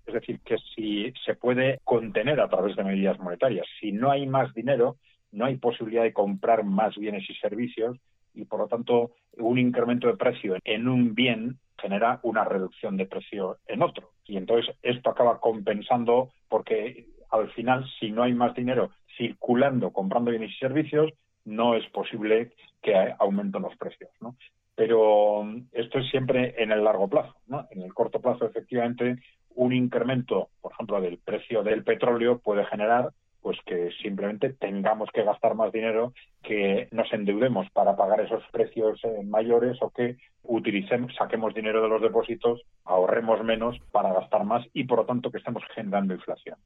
Es 0.07 0.15
decir, 0.15 0.41
que 0.41 0.57
si 0.75 1.13
se 1.25 1.35
puede 1.35 1.79
contener 1.85 2.41
a 2.41 2.49
través 2.49 2.75
de 2.75 2.83
medidas 2.83 3.19
monetarias, 3.21 3.67
si 3.81 3.93
no 3.93 4.11
hay 4.11 4.27
más 4.27 4.53
dinero, 4.55 4.97
no 5.31 5.45
hay 5.45 5.57
posibilidad 5.57 6.03
de 6.03 6.13
comprar 6.13 6.65
más 6.65 6.97
bienes 6.97 7.29
y 7.31 7.35
servicios 7.35 7.97
y 8.35 8.45
por 8.45 8.61
lo 8.61 8.67
tanto 8.67 9.13
un 9.37 9.59
incremento 9.59 10.09
de 10.09 10.17
precio 10.17 10.57
en 10.65 10.89
un 10.89 11.15
bien 11.15 11.59
genera 11.81 12.21
una 12.23 12.45
reducción 12.45 12.97
de 12.97 13.07
precio 13.07 13.59
en 13.67 13.83
otro. 13.83 14.11
Y 14.27 14.37
entonces 14.37 14.75
esto 14.83 15.11
acaba 15.11 15.41
compensando 15.41 16.31
porque 16.49 17.07
al 17.31 17.51
final 17.53 17.85
si 17.99 18.11
no 18.11 18.23
hay 18.23 18.35
más 18.35 18.55
dinero 18.55 18.91
circulando 19.17 19.93
comprando 19.93 20.31
bienes 20.31 20.53
y 20.53 20.59
servicios, 20.59 21.13
no 21.45 21.75
es 21.75 21.87
posible 21.91 22.53
que 22.83 22.95
aumenten 23.19 23.63
los 23.63 23.77
precios, 23.77 24.11
¿no? 24.21 24.37
Pero 24.75 25.47
esto 25.73 25.99
es 25.99 26.09
siempre 26.11 26.55
en 26.63 26.73
el 26.73 26.85
largo 26.85 27.09
plazo, 27.09 27.35
¿no? 27.47 27.67
En 27.71 27.83
el 27.83 27.93
corto 27.93 28.21
plazo, 28.21 28.47
efectivamente, 28.47 29.17
un 29.55 29.73
incremento, 29.73 30.49
por 30.61 30.73
ejemplo, 30.73 31.01
del 31.01 31.19
precio 31.19 31.63
del 31.63 31.85
petróleo 31.85 32.39
puede 32.39 32.65
generar 32.67 33.11
pues 33.43 33.59
que 33.65 33.91
simplemente 34.03 34.53
tengamos 34.53 35.09
que 35.13 35.25
gastar 35.25 35.55
más 35.55 35.73
dinero, 35.73 36.13
que 36.43 36.89
nos 36.91 37.13
endeudemos 37.13 37.71
para 37.71 37.97
pagar 37.97 38.21
esos 38.21 38.43
precios 38.53 39.01
eh, 39.05 39.23
mayores 39.25 39.79
o 39.81 39.91
que 39.91 40.17
utilicemos, 40.43 41.15
saquemos 41.15 41.55
dinero 41.55 41.83
de 41.83 41.89
los 41.89 42.03
depósitos, 42.03 42.63
ahorremos 42.85 43.43
menos 43.45 43.79
para 43.93 44.13
gastar 44.13 44.45
más 44.45 44.67
y 44.73 44.85
por 44.85 44.99
lo 44.99 45.07
tanto 45.07 45.31
que 45.31 45.39
estemos 45.39 45.63
generando 45.75 46.15
inflación. 46.15 46.57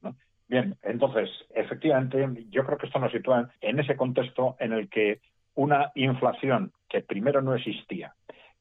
Bien, 0.49 0.77
entonces, 0.83 1.31
efectivamente, 1.55 2.47
yo 2.51 2.65
creo 2.65 2.79
que 2.79 2.87
esto 2.87 2.99
nos 2.99 3.13
sitúa 3.13 3.51
en 3.61 3.81
ese 3.81 3.97
contexto 3.97 4.57
en 4.59 4.73
el 4.73 4.89
que 4.89 5.21
una 5.55 5.93
inflación 5.95 6.73
que 6.89 7.01
primero 7.01 7.41
no 7.41 7.55
existía, 7.55 8.15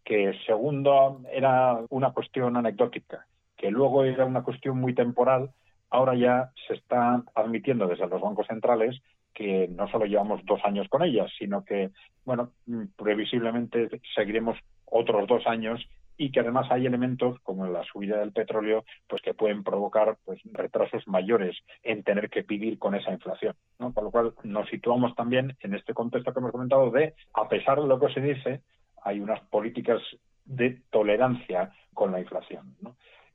que 0.04 0.34
segundo 0.46 1.22
era 1.32 1.80
una 1.90 2.12
cuestión 2.12 2.56
anecdótica, 2.58 3.26
que 3.58 3.72
luego 3.72 4.04
era 4.04 4.26
una 4.26 4.44
cuestión 4.44 4.80
muy 4.80 4.94
temporal, 4.94 5.52
ahora 5.94 6.16
ya 6.16 6.50
se 6.68 6.74
está 6.74 7.24
admitiendo 7.36 7.88
desde 7.88 8.08
los 8.08 8.20
bancos 8.20 8.48
centrales 8.48 9.00
que 9.34 9.68
no 9.68 9.88
solo 9.88 10.06
llevamos 10.06 10.44
dos 10.46 10.60
años 10.64 10.88
con 10.90 11.04
ellas, 11.04 11.32
sino 11.38 11.64
que, 11.64 11.92
bueno, 12.26 12.52
previsiblemente 12.98 14.02
seguiremos 14.16 14.58
otros 14.86 15.28
dos 15.28 15.46
años 15.48 15.82
y 16.18 16.32
que 16.32 16.40
además 16.40 16.68
hay 16.70 16.86
elementos 16.86 17.40
como 17.42 17.66
la 17.68 17.84
subida 17.84 18.20
del 18.20 18.32
petróleo 18.32 18.86
pues 19.08 19.22
que 19.22 19.34
pueden 19.34 19.64
provocar 19.64 20.18
pues 20.26 20.40
retrasos 20.52 21.08
mayores 21.08 21.58
en 21.82 22.04
tener 22.04 22.30
que 22.30 22.44
vivir 22.44 22.78
con 22.78 22.94
esa 22.94 23.12
inflación 23.12 23.56
¿no? 23.80 23.92
con 23.96 24.04
lo 24.04 24.12
cual 24.12 24.34
nos 24.44 24.70
situamos 24.70 25.16
también 25.16 25.58
en 25.62 25.74
este 25.74 25.96
contexto 25.96 26.32
que 26.32 26.40
hemos 26.40 26.52
comentado 26.52 26.92
de 26.92 27.16
a 27.34 27.50
pesar 27.50 27.82
de 27.82 27.88
lo 27.88 28.00
que 28.00 28.14
se 28.14 28.22
dice 28.22 28.62
hay 29.04 29.22
unas 29.22 29.40
políticas 29.48 30.02
de 30.46 30.82
tolerancia 30.92 31.72
con 31.94 32.12
la 32.12 32.20
inflación. 32.20 32.76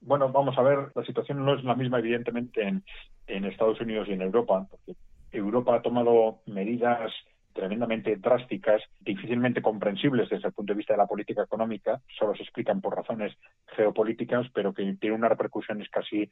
Bueno 0.00 0.30
vamos 0.30 0.56
a 0.58 0.62
ver 0.62 0.90
la 0.94 1.04
situación 1.04 1.44
no 1.44 1.54
es 1.54 1.64
la 1.64 1.74
misma 1.74 1.98
evidentemente 1.98 2.62
en, 2.62 2.84
en 3.26 3.44
Estados 3.44 3.80
Unidos 3.80 4.08
y 4.08 4.12
en 4.12 4.22
Europa 4.22 4.66
porque 4.70 4.94
Europa 5.32 5.74
ha 5.74 5.82
tomado 5.82 6.40
medidas 6.46 7.12
tremendamente 7.58 8.14
drásticas, 8.16 8.80
difícilmente 9.00 9.60
comprensibles 9.60 10.28
desde 10.28 10.46
el 10.46 10.54
punto 10.54 10.72
de 10.72 10.76
vista 10.76 10.94
de 10.94 10.98
la 10.98 11.08
política 11.08 11.42
económica, 11.42 12.00
solo 12.16 12.32
se 12.36 12.44
explican 12.44 12.80
por 12.80 12.94
razones 12.94 13.36
geopolíticas, 13.74 14.46
pero 14.54 14.72
que 14.72 14.84
tienen 15.00 15.18
unas 15.18 15.30
repercusiones 15.30 15.88
casi 15.90 16.30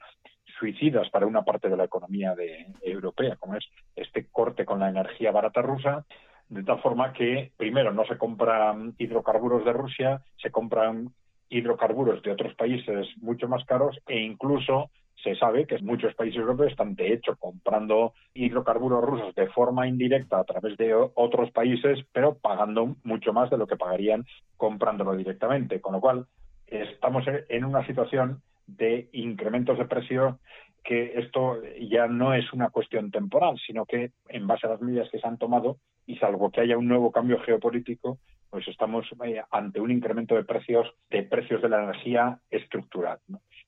suicidas 0.57 1.11
para 1.11 1.26
una 1.26 1.42
parte 1.42 1.68
de 1.68 1.76
la 1.76 1.85
economía 1.85 2.37
de, 2.37 2.66
europea, 2.81 3.35
como 3.37 3.57
es 3.57 3.64
este 3.96 4.29
corte 4.31 4.64
con 4.64 4.79
la 4.79 4.88
energía 4.88 5.33
barata 5.33 5.62
rusa, 5.62 6.07
de 6.48 6.62
tal 6.62 6.81
forma 6.81 7.12
que, 7.12 7.50
primero, 7.57 7.92
no 7.92 8.05
se 8.07 8.16
compran 8.16 8.94
hidrocarburos 8.96 9.64
de 9.64 9.72
Rusia, 9.72 10.22
se 10.37 10.52
compran 10.52 11.11
hidrocarburos 11.49 12.23
de 12.23 12.33
otros 12.33 12.55
países 12.55 13.07
mucho 13.19 13.49
más 13.49 13.65
caros 13.65 13.99
e 14.07 14.21
incluso 14.21 14.91
se 15.23 15.35
sabe 15.37 15.67
que 15.67 15.79
muchos 15.79 16.15
países 16.15 16.39
europeos 16.39 16.71
están, 16.71 16.95
de 16.95 17.13
hecho, 17.13 17.37
comprando 17.37 18.13
hidrocarburos 18.35 19.03
rusos 19.03 19.35
de 19.35 19.49
forma 19.49 19.89
indirecta 19.89 20.39
a 20.39 20.45
través 20.45 20.77
de 20.77 20.95
otros 20.95 21.51
países, 21.51 21.99
pero 22.13 22.37
pagando 22.39 22.97
mucho 23.03 23.33
más 23.33 23.51
de 23.51 23.59
lo 23.59 23.67
que 23.67 23.77
pagarían 23.77 24.25
comprándolo 24.57 25.17
directamente. 25.17 25.81
Con 25.81 25.95
lo 25.95 26.01
cual, 26.01 26.27
estamos 26.67 27.25
en 27.49 27.65
una 27.65 27.87
situación 27.87 28.43
de 28.67 29.09
incrementos 29.13 29.79
de 29.79 29.87
precio 29.87 30.39
que 30.85 31.19
esto 31.19 31.61
ya 31.91 32.07
no 32.07 32.33
es 32.33 32.53
una 32.53 32.71
cuestión 32.71 33.11
temporal, 33.11 33.59
sino 33.67 33.85
que 33.87 34.13
en 34.29 34.47
base 34.47 34.67
a 34.67 34.71
las 34.71 34.81
medidas 34.81 35.11
que 35.11 35.19
se 35.19 35.27
han 35.27 35.39
tomado 35.39 35.79
y 36.07 36.17
salvo 36.17 36.51
que 36.51 36.61
haya 36.61 36.79
un 36.79 36.87
nuevo 36.87 37.11
cambio 37.11 37.41
geopolítico, 37.41 38.19
pues 38.57 38.69
estamos 38.69 39.05
eh, 39.23 39.42
ante 39.51 39.83
un 39.83 39.90
incremento 39.90 40.35
de 40.35 40.42
precios 40.42 40.90
de 41.11 41.25
precios 41.25 41.61
de 41.61 41.69
la 41.69 41.85
energía 41.85 42.38
estructural. 42.51 43.19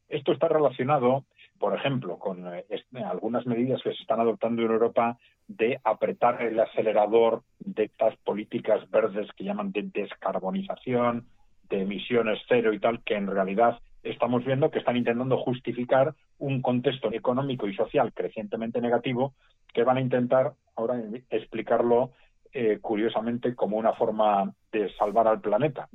Esto 0.09 0.33
está 0.33 0.49
relacionado 0.49 1.27
por 1.59 1.75
ejemplo, 1.75 2.19
con 2.19 2.47
eh, 2.47 2.65
algunas 3.05 3.45
medidas 3.47 3.83
que 3.83 3.93
se 3.93 4.01
están 4.01 4.21
adoptando 4.21 4.63
en 4.63 4.71
Europa 4.71 5.19
de 5.47 5.79
apretar 5.85 6.41
el 6.41 6.59
acelerador 6.59 7.43
de 7.59 7.85
estas 7.85 8.17
políticas 8.19 8.89
verdes 8.91 9.29
que 9.37 9.45
llaman 9.45 9.73
de 9.73 9.83
descarbonización, 9.83 11.27
de 11.69 11.83
emisiones 11.83 12.39
cero 12.49 12.73
y 12.73 12.79
tal, 12.79 13.03
que 13.05 13.17
en 13.17 13.27
realidad 13.27 13.81
estamos 14.03 14.43
viendo 14.47 14.71
que 14.71 14.79
están 14.79 14.97
intentando 14.97 15.37
justificar 15.37 16.15
un 16.39 16.63
contexto 16.63 17.13
económico 17.13 17.69
y 17.69 17.75
social 17.75 18.15
crecientemente 18.15 18.81
negativo 18.81 19.35
que 19.75 19.83
van 19.83 19.99
a 19.99 20.01
intentar 20.01 20.55
ahora 20.77 21.03
explicarlo 21.29 22.13
eh, 22.53 22.79
curiosamente 22.81 23.55
como 23.55 23.77
una 23.77 23.93
forma 23.93 24.53
de 24.73 24.93
salvar 24.97 25.29
al 25.29 25.41
planeta, 25.41 25.89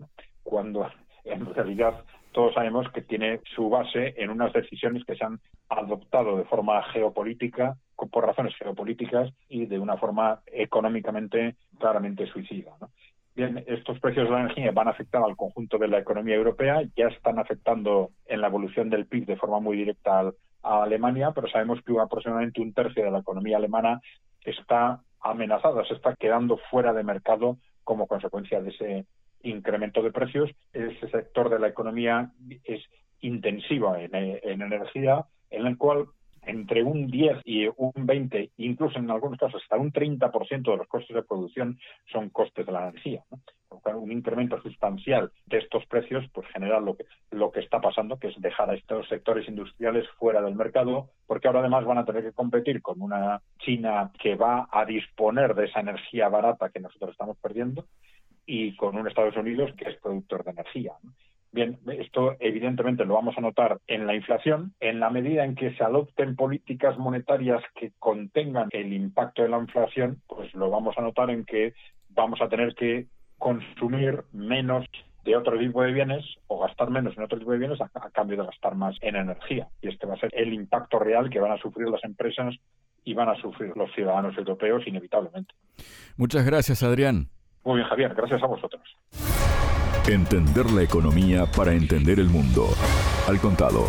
cuando 0.43 0.87
en 1.23 1.53
realidad 1.53 2.03
todos 2.31 2.53
sabemos 2.53 2.89
que 2.91 3.01
tiene 3.01 3.39
su 3.55 3.69
base 3.69 4.15
en 4.17 4.29
unas 4.29 4.51
decisiones 4.53 5.05
que 5.05 5.15
se 5.15 5.23
han 5.23 5.39
adoptado 5.69 6.37
de 6.37 6.45
forma 6.45 6.81
geopolítica, 6.91 7.75
por 8.11 8.25
razones 8.25 8.55
geopolíticas 8.57 9.31
y 9.47 9.65
de 9.65 9.79
una 9.79 9.97
forma 9.97 10.41
económicamente 10.47 11.55
claramente 11.79 12.25
suicida. 12.27 12.71
Bien, 13.35 13.63
estos 13.65 13.99
precios 13.99 14.25
de 14.25 14.31
la 14.31 14.41
energía 14.41 14.71
van 14.71 14.87
a 14.87 14.91
afectar 14.91 15.23
al 15.23 15.35
conjunto 15.35 15.77
de 15.77 15.87
la 15.87 15.99
economía 15.99 16.35
europea, 16.35 16.83
ya 16.95 17.07
están 17.07 17.39
afectando 17.39 18.11
en 18.25 18.41
la 18.41 18.47
evolución 18.47 18.89
del 18.89 19.07
PIB 19.07 19.25
de 19.25 19.37
forma 19.37 19.59
muy 19.59 19.77
directa 19.77 20.31
a 20.61 20.83
Alemania, 20.83 21.31
pero 21.33 21.47
sabemos 21.47 21.79
que 21.83 21.93
aproximadamente 21.99 22.61
un 22.61 22.73
tercio 22.73 23.03
de 23.03 23.11
la 23.11 23.19
economía 23.19 23.57
alemana 23.57 24.01
está 24.41 25.01
amenazada, 25.23 25.85
se 25.85 25.93
está 25.93 26.15
quedando 26.15 26.57
fuera 26.69 26.93
de 26.93 27.03
mercado 27.03 27.57
como 27.83 28.07
consecuencia 28.07 28.61
de 28.61 28.69
ese 28.69 29.05
incremento 29.41 30.01
de 30.01 30.11
precios. 30.11 30.51
Ese 30.71 31.09
sector 31.09 31.49
de 31.49 31.59
la 31.59 31.67
economía 31.67 32.31
es 32.63 32.81
intensivo 33.21 33.95
en, 33.95 34.13
energía, 34.13 35.25
en 35.49 35.65
el 35.65 35.77
cual 35.77 36.07
entre 36.45 36.83
un 36.83 37.07
10 37.07 37.41
y 37.45 37.67
un 37.67 37.93
20, 37.95 38.51
incluso 38.57 38.99
en 38.99 39.09
algunos 39.09 39.39
casos 39.39 39.61
hasta 39.61 39.77
un 39.77 39.91
30% 39.91 40.71
de 40.71 40.77
los 40.77 40.87
costes 40.87 41.15
de 41.15 41.23
producción 41.23 41.79
son 42.11 42.29
costes 42.29 42.65
de 42.65 42.71
la 42.71 42.89
energía. 42.89 43.23
Un 43.95 44.11
incremento 44.11 44.61
sustancial 44.61 45.31
de 45.45 45.57
estos 45.57 45.85
precios 45.87 46.23
pues 46.33 46.47
genera 46.47 46.79
lo 46.79 46.95
que, 46.95 47.05
lo 47.31 47.51
que 47.51 47.59
está 47.59 47.81
pasando, 47.81 48.17
que 48.17 48.27
es 48.27 48.41
dejar 48.41 48.69
a 48.69 48.75
estos 48.75 49.07
sectores 49.09 49.47
industriales 49.47 50.07
fuera 50.19 50.41
del 50.41 50.55
mercado, 50.55 51.09
porque 51.27 51.47
ahora 51.47 51.59
además 51.59 51.83
van 51.85 51.97
a 51.97 52.05
tener 52.05 52.23
que 52.23 52.31
competir 52.31 52.81
con 52.81 53.01
una 53.01 53.41
China 53.59 54.11
que 54.21 54.35
va 54.35 54.67
a 54.71 54.85
disponer 54.85 55.55
de 55.55 55.65
esa 55.65 55.81
energía 55.81 56.29
barata 56.29 56.69
que 56.69 56.79
nosotros 56.79 57.11
estamos 57.11 57.37
perdiendo 57.37 57.85
y 58.45 58.75
con 58.75 58.95
un 58.95 59.07
Estados 59.07 59.35
Unidos 59.37 59.71
que 59.77 59.89
es 59.89 59.99
productor 59.99 60.43
de 60.43 60.51
energía. 60.51 60.93
Bien, 61.53 61.77
esto 61.99 62.35
evidentemente 62.39 63.05
lo 63.05 63.13
vamos 63.13 63.37
a 63.37 63.41
notar 63.41 63.79
en 63.85 64.07
la 64.07 64.15
inflación, 64.15 64.73
en 64.79 64.99
la 64.99 65.11
medida 65.11 65.45
en 65.45 65.53
que 65.53 65.71
se 65.75 65.83
adopten 65.83 66.35
políticas 66.35 66.97
monetarias 66.97 67.63
que 67.75 67.91
contengan 67.99 68.69
el 68.71 68.91
impacto 68.91 69.43
de 69.43 69.49
la 69.49 69.59
inflación, 69.59 70.19
pues 70.27 70.51
lo 70.55 70.71
vamos 70.71 70.97
a 70.97 71.01
notar 71.01 71.29
en 71.29 71.45
que 71.45 71.75
vamos 72.09 72.41
a 72.41 72.49
tener 72.49 72.73
que 72.73 73.05
consumir 73.37 74.23
menos 74.31 74.87
de 75.25 75.35
otro 75.35 75.59
tipo 75.59 75.83
de 75.83 75.91
bienes 75.91 76.25
o 76.47 76.59
gastar 76.59 76.89
menos 76.89 77.15
en 77.15 77.23
otro 77.23 77.37
tipo 77.37 77.51
de 77.51 77.59
bienes 77.59 77.79
a, 77.81 77.89
cambio 78.09 78.37
de 78.37 78.45
gastar 78.45 78.73
más 78.73 78.95
en 79.01 79.15
energía. 79.15 79.67
Y 79.79 79.89
este 79.89 80.07
va 80.07 80.15
a 80.15 80.19
ser 80.19 80.31
el 80.33 80.53
impacto 80.53 80.97
real 80.97 81.29
que 81.29 81.39
van 81.39 81.51
a 81.51 81.57
sufrir 81.59 81.87
las 81.87 82.03
empresas 82.03 82.55
y 83.03 83.13
van 83.13 83.29
a 83.29 83.35
sufrir 83.35 83.73
los 83.75 83.93
ciudadanos 83.93 84.35
europeos 84.37 84.87
inevitablemente. 84.87 85.53
Muchas 86.17 86.45
gracias, 86.47 86.81
Adrián. 86.81 87.27
Muy 87.63 87.75
bien, 87.75 87.87
Javier. 87.89 88.15
Gracias 88.15 88.41
a 88.41 88.47
vosotros. 88.47 88.81
Entender 90.07 90.69
la 90.69 90.83
economía 90.83 91.45
para 91.45 91.73
entender 91.73 92.19
el 92.19 92.29
mundo. 92.29 92.67
Al 93.25 93.39
contado. 93.39 93.87